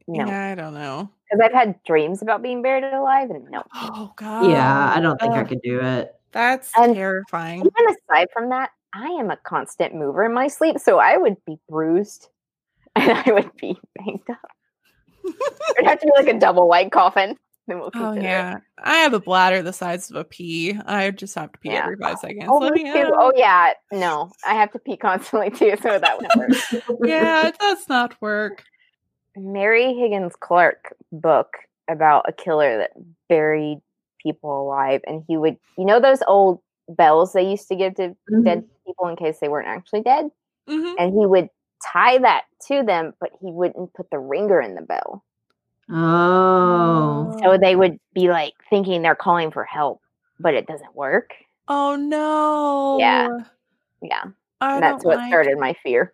[0.08, 0.26] No.
[0.26, 1.10] Yeah, I don't know.
[1.30, 3.64] Because I've had dreams about being buried alive and no.
[3.76, 4.50] Oh god.
[4.50, 6.16] Yeah, I don't think I could do it.
[6.32, 7.60] That's And- terrifying.
[7.60, 11.38] Even aside from that, I am a constant mover in my sleep, so I would
[11.46, 12.30] be bruised
[12.96, 14.38] and I would be banged up.
[15.24, 17.36] It'd have to be like a double white coffin.
[17.68, 18.24] We'll Oh consider it.
[18.24, 18.58] yeah.
[18.84, 20.76] I have a bladder the size of a pea.
[20.88, 21.84] I just have to pee Yeah.
[21.84, 22.46] every five seconds.
[22.50, 23.12] Oh, Let me me too.
[23.16, 23.74] Oh yeah.
[23.92, 27.00] No, I have to pee constantly too, so that would work.
[27.08, 28.64] yeah, it does not work.
[29.38, 31.58] Mary Higgins Clark book
[31.90, 32.92] about a killer that
[33.30, 33.80] buried
[34.22, 36.60] people alive and he would you know those old
[36.90, 38.44] bells they used to give to Mhm.
[38.44, 40.30] dead people in case they weren't actually dead
[40.68, 40.96] Mhm.
[41.00, 41.50] and he would
[41.84, 45.24] tie that to them but he wouldn't put the ringer in the bell
[45.92, 47.38] Oh.
[47.42, 50.02] so they would be like thinking they're calling for help
[50.40, 51.34] but it doesn't work
[51.68, 52.98] Oh no.
[53.00, 53.30] Yeah.
[54.02, 54.24] yeah
[54.62, 56.14] I that's what like- started my fear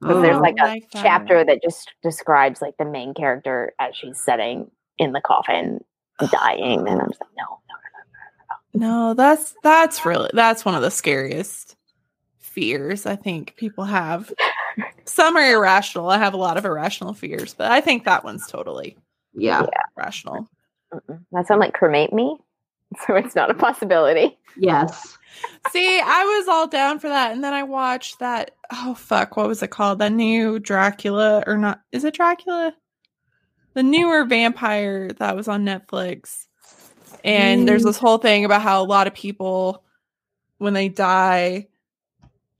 [0.00, 0.22] because Oh.
[0.22, 1.02] there's like a like that.
[1.02, 5.82] chapter that just describes like the main character as she's sitting in the coffin
[6.30, 7.74] dying and i'm just like no no
[8.74, 9.08] No, no, no.
[9.08, 11.76] No, that's that's really that's one of the scariest
[12.38, 14.32] fears I think people have.
[15.04, 16.08] Some are irrational.
[16.10, 18.96] I have a lot of irrational fears, but I think that one's totally
[19.34, 19.66] Yeah.
[19.96, 20.48] rational.
[20.92, 21.20] Mm-mm.
[21.32, 22.36] That's why I'm like cremate me,
[23.06, 24.38] so it's not a possibility.
[24.56, 25.18] Yes.
[25.70, 28.52] See, I was all down for that, and then I watched that.
[28.72, 29.98] Oh fuck, what was it called?
[29.98, 31.82] The new Dracula or not?
[31.92, 32.74] Is it Dracula?
[33.74, 36.46] The newer vampire that was on Netflix.
[37.24, 39.82] And there's this whole thing about how a lot of people,
[40.58, 41.66] when they die,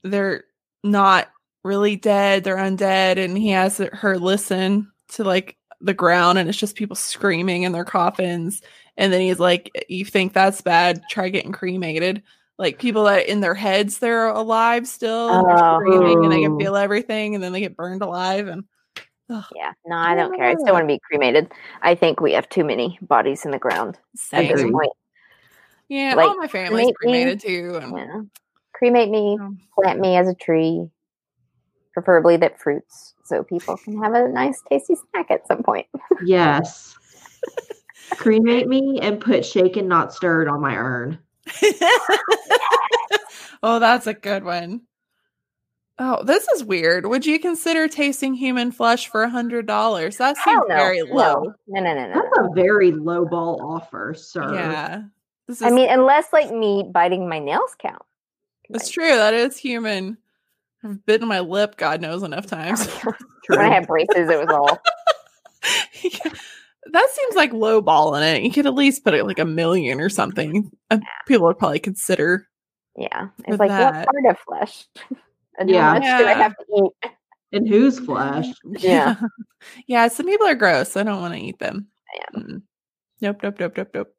[0.03, 0.43] they're
[0.83, 1.29] not
[1.63, 3.17] really dead; they're undead.
[3.17, 7.71] And he has her listen to like the ground, and it's just people screaming in
[7.71, 8.61] their coffins.
[8.97, 11.01] And then he's like, "You think that's bad?
[11.09, 12.23] Try getting cremated."
[12.57, 16.23] Like people that in their heads they're alive still, and they're Oh.
[16.23, 16.57] and they can Oh.
[16.59, 18.47] feel everything, and then they get burned alive.
[18.47, 18.63] And
[19.29, 20.45] Yeah, no, I don't care.
[20.49, 21.51] I still want to be cremated.
[21.83, 23.99] I think we have too many bodies in the ground
[24.33, 24.91] at this point.
[25.89, 27.33] yeah, Like, all my family's cremate me.
[27.35, 27.79] cremated too.
[27.83, 28.21] And Yeah.
[28.73, 30.89] Cremate me, um, plant me as a tree,
[31.93, 35.85] preferably that fruits, so people can have a nice, tasty snack at some point.
[36.23, 36.95] Yes.
[38.11, 41.19] Cremate me and put shaken, not stirred on my urn.
[43.63, 44.81] oh, that's a good one.
[45.99, 47.07] Oh, this is weird.
[47.07, 50.17] Would you consider tasting human flesh for a hundred dollars?
[50.17, 50.75] That seems no.
[50.75, 51.53] very low.
[51.67, 52.13] No, no, no, no.
[52.13, 54.53] That's a very low ball offer, sir.
[54.53, 55.03] Yeah.
[55.47, 58.03] This is I mean, unless like me biting my nails count.
[58.69, 59.15] it's Like, true.
[59.15, 60.17] That is human.
[60.83, 62.87] I've bitten my lip, God knows enough oh, times.
[63.47, 64.79] When I had braces, it was all.
[66.01, 66.31] Yeah.
[66.91, 68.43] That seems like low ball in it.
[68.43, 70.71] You could at least put it like a million or something.
[70.91, 72.47] Uh, People would probably consider.
[72.95, 74.07] Yeah, it's like that.
[74.07, 74.85] what part of flesh?
[75.59, 75.81] And Yeah.
[75.87, 76.65] how much do I have to
[77.03, 77.11] eat?
[77.51, 78.45] And whose flesh?
[78.79, 79.15] Yeah.
[79.87, 80.07] yeah.
[80.07, 80.95] Some people are gross.
[80.95, 81.87] I don't want to eat them.
[82.15, 82.39] Yeah.
[82.39, 82.61] Mm-mm.
[83.21, 83.39] Nope.
[83.41, 83.55] Nope.
[83.59, 83.73] Nope.
[83.75, 83.89] Nope.
[83.95, 84.13] Nope.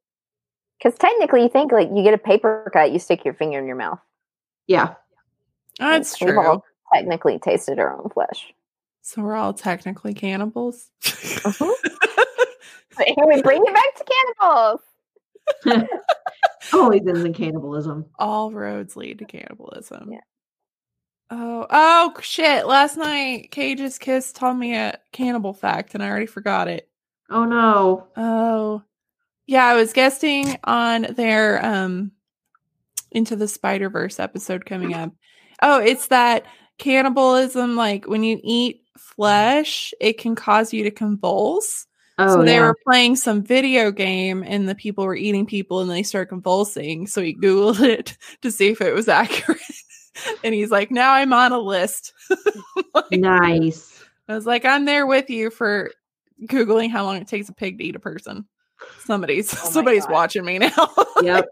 [0.83, 3.67] Because technically, you think like you get a paper cut, you stick your finger in
[3.69, 4.01] your mouth.
[4.67, 4.95] Yeah.
[5.79, 6.45] That's We've true.
[6.45, 8.53] all technically tasted our own flesh.
[9.03, 10.91] So we're all technically cannibals.
[11.05, 11.71] Mhm.
[12.99, 14.05] But here we bring it back to
[15.65, 15.89] cannibals.
[16.75, 18.05] Always ends in cannibalism.
[18.19, 20.13] all roads lead to cannibalism.
[20.13, 20.21] Yeah.
[21.31, 22.67] Oh, oh shit.
[22.67, 26.89] Last night Cage's Kiss told me a cannibal fact and I already forgot it.
[27.31, 28.09] Oh no.
[28.17, 28.83] Oh.
[29.47, 32.13] Yeah, I was guesting on their um
[33.11, 35.13] Into the Spider-Verse episode coming up.
[35.63, 36.45] Oh, it's that
[36.79, 41.87] cannibalism like when you eat flesh, it can cause you to convulse.
[42.19, 42.63] Oh so they yeah.
[42.67, 47.07] were playing some video game and the people were eating people and they start convulsing.
[47.07, 49.61] So he Googled it to see if it was accurate.
[50.43, 52.13] and he's like, now I'm on a list.
[52.95, 54.03] Like, nice.
[54.29, 55.91] I was like, I'm there with you for
[56.45, 58.47] Googling how long it takes a pig to eat a person.
[59.01, 60.13] Somebody's Oh somebody's God.
[60.13, 60.91] watching me now.
[61.23, 61.47] Yep.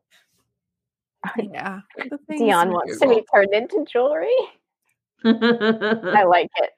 [1.38, 1.80] yeah.
[1.96, 4.34] the Dion you wants to be turned into jewelry.
[5.24, 6.70] I like it.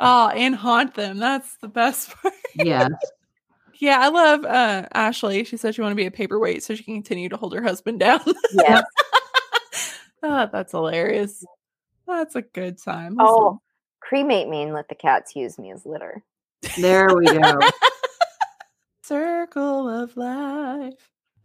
[0.00, 1.18] Oh, and haunt them.
[1.18, 2.34] That's the best part.
[2.54, 2.90] yes.
[3.78, 5.44] Yeah, I love uh Ashley.
[5.44, 7.62] She said she wanted to be a paperweight so she can continue to hold her
[7.62, 8.20] husband down.
[8.52, 8.82] yeah.
[10.22, 11.44] oh, that's hilarious.
[12.06, 13.16] That's a good time.
[13.18, 13.60] Oh,
[14.00, 16.22] cremate me and let the cats use me as litter.
[16.78, 17.60] There we go.
[19.02, 20.94] Circle of life.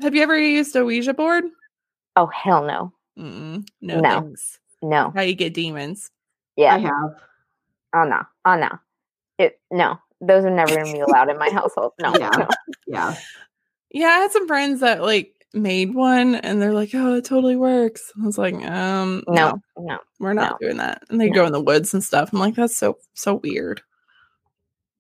[0.02, 1.44] Have you ever used a Ouija board?
[2.16, 4.22] Oh hell no, Mm-mm, no, No.
[4.22, 4.60] thanks.
[4.82, 5.12] no.
[5.16, 6.10] How you get demons?
[6.56, 6.76] Yeah.
[6.76, 6.92] I have.
[7.94, 8.18] Ah, oh no.
[8.18, 8.80] Oh ah, no.
[9.38, 10.00] It no.
[10.22, 11.94] Those are never gonna be allowed in my household.
[12.00, 12.14] No.
[12.18, 12.30] Yeah.
[12.38, 12.48] no.
[12.88, 13.16] Yeah.
[13.94, 17.58] Yeah, I had some friends that like made one and they're like, oh, it totally
[17.58, 18.12] works.
[18.22, 19.60] I was like, um, No.
[19.78, 19.98] No.
[20.20, 20.68] we're not no.
[20.68, 21.04] doing that.
[21.10, 21.34] And they No.
[21.36, 22.32] go in the woods and stuff.
[22.32, 23.82] I'm like, that's so so weird.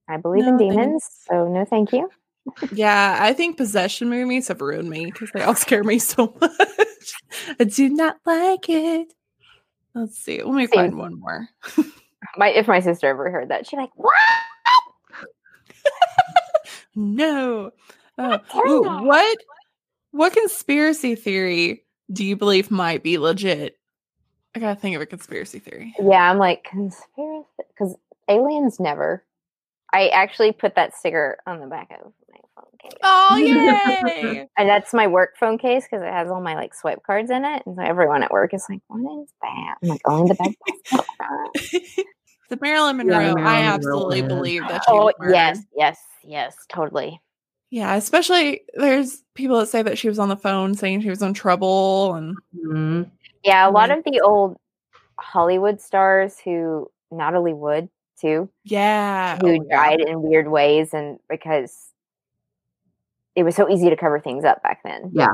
[0.09, 0.76] I believe No, in thanks.
[0.76, 2.09] demons, so no thank you.
[2.74, 7.13] Yeah, I think possession movies have ruined me because they all scare me so much.
[7.59, 9.13] I do not like it.
[9.93, 10.41] Let's see.
[10.43, 10.74] Let me Same.
[10.76, 11.47] find one more.
[12.38, 14.11] My if my sister ever heard that, she'd be like, What?
[16.95, 17.71] No.
[18.17, 19.38] Oh, ooh, what
[20.11, 23.77] what conspiracy theory do you believe might be legit?
[24.53, 25.95] I gotta think of a conspiracy theory.
[25.99, 27.95] Yeah, I'm like conspiracy because
[28.27, 29.23] aliens never.
[29.93, 32.99] I actually put that sticker on the back of my phone case.
[33.03, 33.36] Oh
[34.25, 34.47] yay!
[34.57, 37.45] And that's my work phone case because it has all my like swipe cards in
[37.45, 37.63] it.
[37.65, 41.97] And so everyone at work is like, "What is that?" I'm like, "Only the best."
[42.52, 43.16] the Marilyn Monroe.
[43.16, 44.28] I Marilyn Monroe absolutely one.
[44.28, 45.34] believe that she oh was murdered.
[45.34, 47.20] yes, yes, yes, totally.
[47.72, 51.22] Yeah, especially there's people that say that she was on the phone saying she was
[51.24, 53.10] in trouble and Mhm.
[53.43, 54.58] Yeah, a lot of the old
[55.18, 57.89] Hollywood stars who Natalie Wood
[58.20, 59.76] too, yeah, who oh, yeah.
[59.76, 61.88] died in weird ways, and because
[63.36, 65.10] it was so easy to cover things up back then.
[65.14, 65.30] Yeah.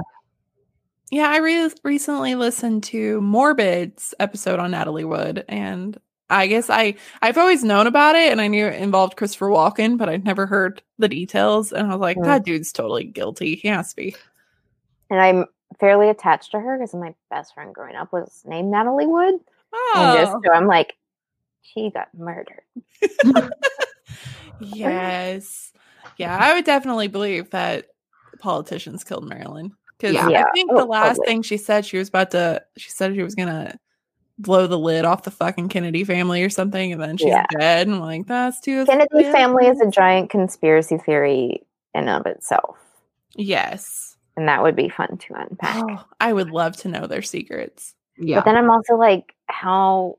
[1.09, 5.97] Yeah, I re- recently listened to Morbid's episode on Natalie Wood, and
[6.29, 9.97] I guess I I've always known about it, and I knew it involved Christopher Walken,
[9.97, 12.25] but I'd never heard the details, and I was like, Mm.
[12.25, 13.55] that dude's totally guilty.
[13.55, 14.15] He has to be.
[15.09, 15.45] And I'm
[15.79, 19.35] fairly attached to her because my best friend growing up was named Natalie Wood.
[19.95, 20.95] And just Oh, so I'm like,
[21.61, 22.61] she got murdered.
[24.59, 25.71] yes,
[26.17, 27.87] yeah, I would definitely believe that
[28.39, 30.43] politicians killed Marilyn because Yeah.
[30.45, 31.25] I think Oh, the last totally.
[31.27, 32.63] thing she said she was about to.
[32.77, 33.77] She said she was gonna
[34.39, 37.45] blow the lid off the fucking Kennedy family or something, and then she's Yeah.
[37.59, 37.87] dead.
[37.87, 38.85] And I'm like, that's too.
[38.85, 39.31] Kennedy sad.
[39.33, 41.63] family is a giant conspiracy theory
[41.95, 42.77] in and of itself.
[43.35, 44.15] Yes.
[44.35, 45.83] And that would be fun to unpack.
[45.87, 47.95] Oh, I would love to know their secrets.
[48.19, 48.37] Yeah.
[48.37, 50.17] But then I'm also like, how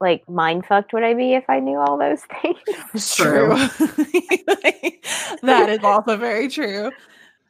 [0.00, 2.58] like mind fucked would I be if I knew all those things?
[2.94, 3.48] It's True.
[5.42, 6.90] that is also very true.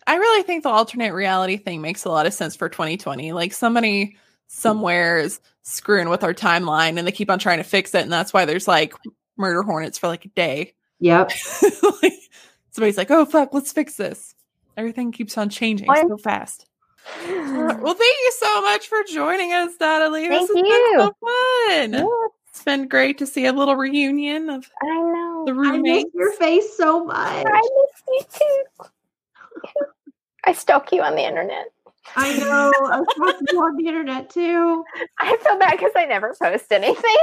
[0.06, 3.32] I really think the alternate reality thing makes a lot of sense for 2020.
[3.32, 4.16] Like somebody
[4.48, 8.02] somewhere is screwing with our timeline and they keep on trying to fix it.
[8.02, 8.94] And that's why there's like
[9.36, 10.74] murder hornets for like a day.
[11.00, 11.30] Yep.
[12.02, 12.12] like,
[12.70, 14.34] somebody's like, oh, fuck, let's fix this.
[14.76, 16.08] Everything keeps on changing What?
[16.08, 16.66] so fast.
[17.26, 20.28] well, thank you so much for joining us, Natalie.
[20.28, 20.62] Thank this has you.
[20.64, 21.92] been so fun.
[21.92, 25.44] Yeah, It's been great to see a little reunion of I know.
[25.46, 27.46] the I miss your face so much.
[27.46, 28.20] I miss you
[28.80, 28.84] too.
[30.44, 31.72] I stalk you on the internet.
[32.16, 32.72] I know.
[32.90, 34.84] I was talking to you on the internet too.
[35.18, 37.16] I feel bad because I never post anything.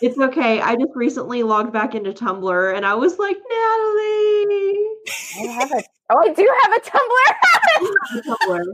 [0.00, 0.60] It's okay.
[0.60, 4.86] I just recently logged back into Tumblr and I was like, Natalie.
[5.38, 8.22] I have a oh, I do have a Tumblr.
[8.48, 8.64] Tumblr.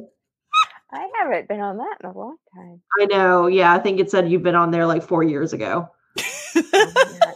[0.91, 2.81] I haven't been on that in a long time.
[3.01, 3.47] I know.
[3.47, 5.91] Yeah, I think it said you've been on there like four years ago.
[6.57, 7.35] Oh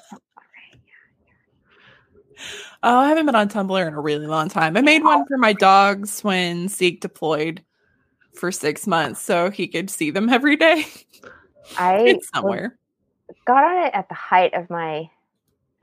[2.84, 4.76] Oh, I haven't been on Tumblr in a really long time.
[4.76, 7.62] I made one for my dogs when Zeke deployed
[8.34, 10.86] for six months so he could see them every day.
[11.78, 12.76] I it's somewhere.
[13.46, 15.08] got on it at the height of my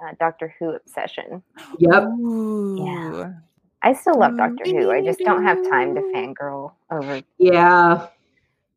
[0.03, 1.41] uh, Doctor Who obsession.
[1.77, 2.03] Yep.
[2.03, 3.33] Ooh.
[3.81, 4.91] I still love Doctor Who.
[4.91, 7.21] I just don't have time to fangirl over.
[7.37, 8.07] Yeah.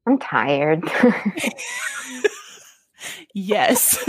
[0.06, 0.84] I'm tired.
[3.34, 4.08] yes.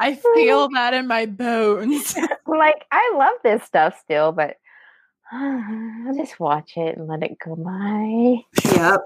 [0.00, 2.16] I feel that in my bones.
[2.46, 4.56] like I love this stuff still, but
[5.32, 8.42] I'll just watch it and let it go by.
[8.74, 9.00] Yep.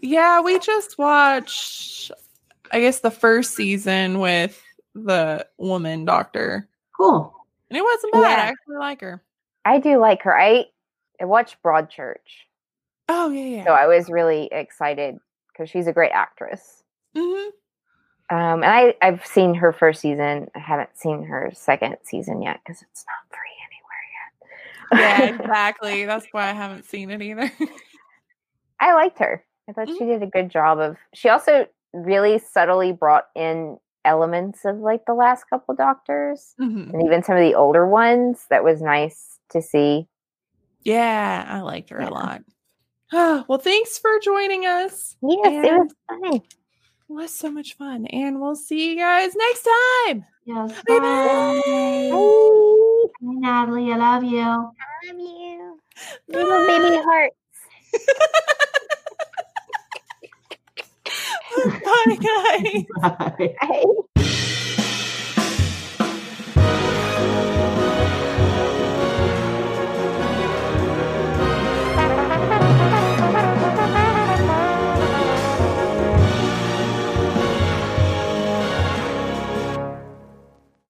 [0.00, 2.10] Yeah, we just watched,
[2.72, 4.62] I guess, the first season with
[4.94, 6.68] the woman doctor.
[6.96, 7.34] Cool.
[7.68, 8.20] And it wasn't bad.
[8.20, 8.28] Yeah.
[8.44, 9.22] I actually like her.
[9.64, 10.36] I do like her.
[10.38, 10.64] I
[11.20, 12.16] I watched Broadchurch,
[13.08, 13.64] Oh, yeah, yeah.
[13.64, 15.18] so I was really excited
[15.52, 16.82] because she's a great actress.
[17.14, 17.48] hmm
[18.30, 20.48] Um, and I I've seen her first season.
[20.54, 25.30] I haven't seen her second season yet because it's not free anywhere yet.
[25.30, 26.04] Yeah, exactly.
[26.06, 27.50] That's why I haven't seen it either.
[28.80, 29.44] I liked her.
[29.68, 30.96] I thought she did a good job of.
[31.14, 36.92] She also really subtly brought in elements of like the last couple doctors Mhm.
[36.92, 38.46] and even some of the older ones.
[38.48, 40.06] That was nice to see.
[40.84, 42.08] Yeah, I liked her Yeah.
[42.08, 42.42] a lot.
[43.48, 45.16] well, thanks for joining us.
[45.20, 46.40] Yes, it was fun.
[47.10, 48.06] It was so much fun.
[48.06, 49.66] And we'll see you guys next
[50.06, 50.24] time.
[50.44, 50.70] Yes.
[50.86, 51.24] Bye Bye.
[51.24, 51.60] Bye.
[52.16, 54.38] Hey, Natalie, I love you.
[54.38, 54.58] I
[55.08, 55.80] love you.
[56.28, 57.32] Little baby heart.
[61.84, 62.84] Bye, guys.
[63.02, 63.56] Bye.
[63.60, 63.84] Bye.